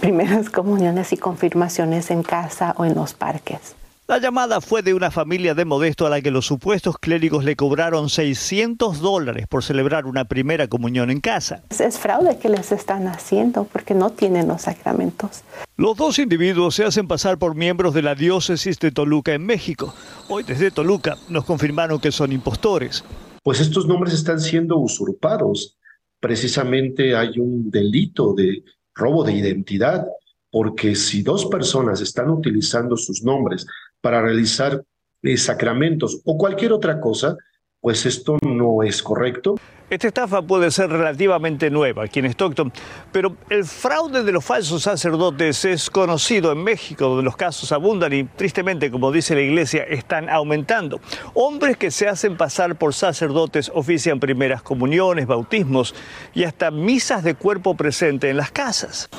primeras 0.00 0.48
comuniones 0.50 1.12
y 1.12 1.18
confirmaciones 1.18 2.10
en 2.10 2.22
casa 2.22 2.74
o 2.78 2.86
en 2.86 2.94
los 2.94 3.12
parques. 3.12 3.76
La 4.10 4.18
llamada 4.18 4.60
fue 4.60 4.82
de 4.82 4.92
una 4.92 5.12
familia 5.12 5.54
de 5.54 5.64
Modesto 5.64 6.04
a 6.04 6.10
la 6.10 6.20
que 6.20 6.32
los 6.32 6.44
supuestos 6.44 6.98
clérigos 6.98 7.44
le 7.44 7.54
cobraron 7.54 8.08
600 8.08 8.98
dólares 8.98 9.46
por 9.46 9.62
celebrar 9.62 10.04
una 10.04 10.24
primera 10.24 10.66
comunión 10.66 11.12
en 11.12 11.20
casa. 11.20 11.62
Es, 11.70 11.80
es 11.80 11.96
fraude 11.96 12.36
que 12.36 12.48
les 12.48 12.72
están 12.72 13.06
haciendo 13.06 13.68
porque 13.72 13.94
no 13.94 14.10
tienen 14.10 14.48
los 14.48 14.62
sacramentos. 14.62 15.44
Los 15.76 15.96
dos 15.96 16.18
individuos 16.18 16.74
se 16.74 16.82
hacen 16.82 17.06
pasar 17.06 17.38
por 17.38 17.54
miembros 17.54 17.94
de 17.94 18.02
la 18.02 18.16
diócesis 18.16 18.80
de 18.80 18.90
Toluca 18.90 19.32
en 19.32 19.46
México. 19.46 19.94
Hoy 20.28 20.42
desde 20.42 20.72
Toluca 20.72 21.16
nos 21.28 21.44
confirmaron 21.44 22.00
que 22.00 22.10
son 22.10 22.32
impostores. 22.32 23.04
Pues 23.44 23.60
estos 23.60 23.86
nombres 23.86 24.12
están 24.12 24.40
siendo 24.40 24.76
usurpados. 24.78 25.78
Precisamente 26.18 27.14
hay 27.14 27.38
un 27.38 27.70
delito 27.70 28.34
de 28.34 28.64
robo 28.92 29.22
de 29.22 29.34
identidad, 29.34 30.04
porque 30.50 30.96
si 30.96 31.22
dos 31.22 31.46
personas 31.46 32.00
están 32.00 32.28
utilizando 32.28 32.96
sus 32.96 33.22
nombres 33.22 33.64
para 34.00 34.22
realizar 34.22 34.82
eh, 35.22 35.36
sacramentos 35.36 36.20
o 36.24 36.38
cualquier 36.38 36.72
otra 36.72 37.00
cosa, 37.00 37.36
pues 37.80 38.06
esto 38.06 38.36
no 38.42 38.82
es 38.82 39.02
correcto. 39.02 39.56
Esta 39.90 40.06
estafa 40.06 40.40
puede 40.40 40.70
ser 40.70 40.88
relativamente 40.88 41.68
nueva 41.68 42.04
aquí 42.04 42.20
en 42.20 42.26
Stockton, 42.26 42.72
pero 43.10 43.36
el 43.48 43.64
fraude 43.64 44.22
de 44.22 44.30
los 44.30 44.44
falsos 44.44 44.82
sacerdotes 44.82 45.64
es 45.64 45.90
conocido 45.90 46.52
en 46.52 46.62
México, 46.62 47.08
donde 47.08 47.24
los 47.24 47.36
casos 47.36 47.72
abundan 47.72 48.12
y 48.12 48.22
tristemente, 48.22 48.88
como 48.92 49.10
dice 49.10 49.34
la 49.34 49.40
iglesia, 49.40 49.82
están 49.82 50.30
aumentando. 50.30 51.00
Hombres 51.34 51.76
que 51.76 51.90
se 51.90 52.06
hacen 52.06 52.36
pasar 52.36 52.76
por 52.76 52.94
sacerdotes 52.94 53.68
ofician 53.74 54.20
primeras 54.20 54.62
comuniones, 54.62 55.26
bautismos 55.26 55.92
y 56.34 56.44
hasta 56.44 56.70
misas 56.70 57.24
de 57.24 57.34
cuerpo 57.34 57.76
presente 57.76 58.30
en 58.30 58.36
las 58.36 58.52
casas. 58.52 59.10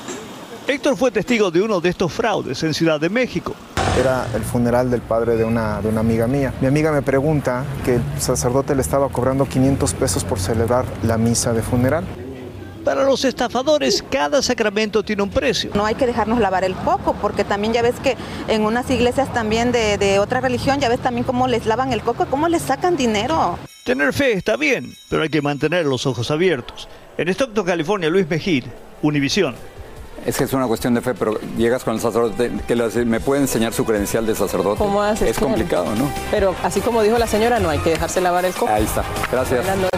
Héctor 0.71 0.95
fue 0.95 1.11
testigo 1.11 1.51
de 1.51 1.61
uno 1.61 1.81
de 1.81 1.89
estos 1.89 2.13
fraudes 2.13 2.63
en 2.63 2.73
Ciudad 2.73 2.97
de 2.97 3.09
México. 3.09 3.53
Era 3.99 4.25
el 4.33 4.41
funeral 4.41 4.89
del 4.89 5.01
padre 5.01 5.35
de 5.35 5.43
una, 5.43 5.81
de 5.81 5.89
una 5.89 5.99
amiga 5.99 6.27
mía. 6.27 6.53
Mi 6.61 6.67
amiga 6.67 6.93
me 6.93 7.01
pregunta 7.01 7.65
que 7.83 7.95
el 7.95 8.01
sacerdote 8.17 8.73
le 8.73 8.81
estaba 8.81 9.09
cobrando 9.09 9.45
500 9.45 9.93
pesos 9.95 10.23
por 10.23 10.39
celebrar 10.39 10.85
la 11.03 11.17
misa 11.17 11.51
de 11.51 11.61
funeral. 11.61 12.05
Para 12.85 13.03
los 13.03 13.25
estafadores, 13.25 14.01
cada 14.09 14.41
sacramento 14.41 15.03
tiene 15.03 15.23
un 15.23 15.29
precio. 15.29 15.71
No 15.75 15.85
hay 15.85 15.95
que 15.95 16.05
dejarnos 16.05 16.39
lavar 16.39 16.63
el 16.63 16.73
coco, 16.73 17.17
porque 17.21 17.43
también 17.43 17.73
ya 17.73 17.81
ves 17.81 17.99
que 18.01 18.15
en 18.47 18.63
unas 18.63 18.89
iglesias 18.89 19.31
también 19.33 19.73
de, 19.73 19.97
de 19.97 20.19
otra 20.19 20.39
religión, 20.39 20.79
ya 20.79 20.87
ves 20.87 21.01
también 21.01 21.25
cómo 21.25 21.49
les 21.49 21.65
lavan 21.65 21.91
el 21.91 22.01
coco, 22.01 22.27
cómo 22.27 22.47
les 22.47 22.61
sacan 22.61 22.95
dinero. 22.95 23.59
Tener 23.83 24.13
fe 24.13 24.31
está 24.31 24.55
bien, 24.55 24.95
pero 25.09 25.23
hay 25.23 25.29
que 25.29 25.41
mantener 25.41 25.85
los 25.85 26.05
ojos 26.05 26.31
abiertos. 26.31 26.87
En 27.17 27.27
Stockton, 27.27 27.65
California, 27.65 28.09
Luis 28.09 28.29
Mejid, 28.29 28.63
Univisión. 29.01 29.53
Es 30.25 30.37
que 30.37 30.43
es 30.43 30.53
una 30.53 30.67
cuestión 30.67 30.93
de 30.93 31.01
fe, 31.01 31.13
pero 31.15 31.39
llegas 31.57 31.83
con 31.83 31.95
el 31.95 31.99
sacerdote, 31.99 32.51
que 32.67 32.75
le- 32.75 33.05
me 33.05 33.19
puede 33.19 33.41
enseñar 33.41 33.73
su 33.73 33.83
credencial 33.85 34.25
de 34.25 34.35
sacerdote. 34.35 34.77
¿Cómo 34.77 35.01
haces? 35.01 35.29
Es 35.29 35.37
Claro. 35.37 35.47
complicado, 35.53 35.85
¿no? 35.95 36.11
Pero 36.29 36.53
así 36.63 36.79
como 36.79 37.01
dijo 37.01 37.17
la 37.17 37.25
señora, 37.27 37.59
no 37.59 37.69
hay 37.69 37.79
que 37.79 37.89
dejarse 37.89 38.21
lavar 38.21 38.45
el 38.45 38.53
coco. 38.53 38.71
Ahí 38.71 38.83
está. 38.83 39.03
Gracias. 39.31 39.65
Buenas 39.65 39.77
noches. 39.77 39.91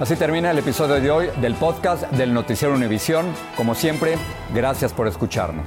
Así 0.00 0.16
termina 0.16 0.50
el 0.50 0.58
episodio 0.58 0.94
de 0.94 1.10
hoy 1.10 1.28
del 1.42 1.54
podcast 1.56 2.04
del 2.12 2.32
Noticiero 2.32 2.74
Univisión. 2.74 3.26
Como 3.54 3.74
siempre, 3.74 4.16
gracias 4.54 4.94
por 4.94 5.06
escucharnos. 5.08 5.66